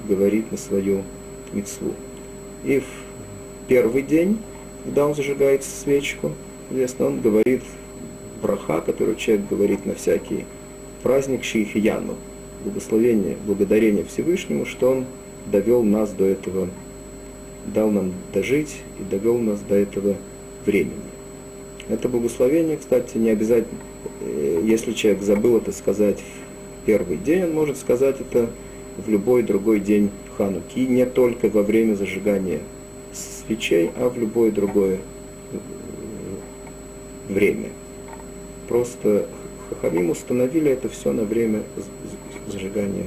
говорит 0.09 0.51
на 0.53 0.59
свою 0.59 1.03
мецву. 1.53 1.93
И 2.65 2.81
в 2.81 2.87
первый 3.69 4.03
день, 4.03 4.39
когда 4.85 5.07
он 5.07 5.15
зажигает 5.15 5.65
свечку, 5.65 6.33
известно, 6.71 7.07
он 7.07 7.21
говорит 7.21 7.63
браха, 8.43 8.81
который 8.81 9.17
человек 9.17 9.47
говорит 9.49 9.87
на 9.87 9.95
всякий 9.95 10.45
праздник 11.03 11.45
Шейхияну, 11.45 12.17
благословение, 12.63 13.37
благодарение 13.47 14.05
Всевышнему, 14.05 14.67
что 14.67 14.91
он 14.91 15.07
довел 15.47 15.83
нас 15.83 16.11
до 16.13 16.25
этого, 16.25 16.69
дал 17.67 17.91
нам 17.91 18.13
дожить 18.33 18.77
и 19.01 19.05
довел 19.05 19.39
нас 19.39 19.61
до 19.61 19.75
этого 19.75 20.17
времени. 20.67 20.93
Это 21.89 22.09
благословение, 22.09 22.77
кстати, 22.77 23.17
не 23.19 23.31
обязательно, 23.31 23.79
э, 24.21 24.63
если 24.65 24.93
человек 24.93 25.23
забыл 25.23 25.59
это 25.59 25.73
сказать 25.73 26.19
в 26.21 26.87
первый 26.87 27.17
день, 27.17 27.45
он 27.45 27.53
может 27.53 27.77
сказать 27.77 28.21
это 28.21 28.51
в 28.97 29.09
любой 29.09 29.43
другой 29.43 29.81
день 29.81 30.11
Хануки, 30.37 30.81
не 30.81 31.05
только 31.07 31.49
во 31.49 31.63
время 31.63 31.95
зажигания 31.95 32.61
свечей, 33.13 33.91
а 33.97 34.09
в 34.09 34.19
любое 34.19 34.51
другое 34.51 34.99
э, 35.53 37.33
время. 37.33 37.69
Просто 38.69 39.27
Хахамим 39.69 40.11
установили 40.11 40.71
это 40.71 40.89
все 40.89 41.13
на 41.13 41.25
время 41.25 41.63
зажигания 42.49 43.07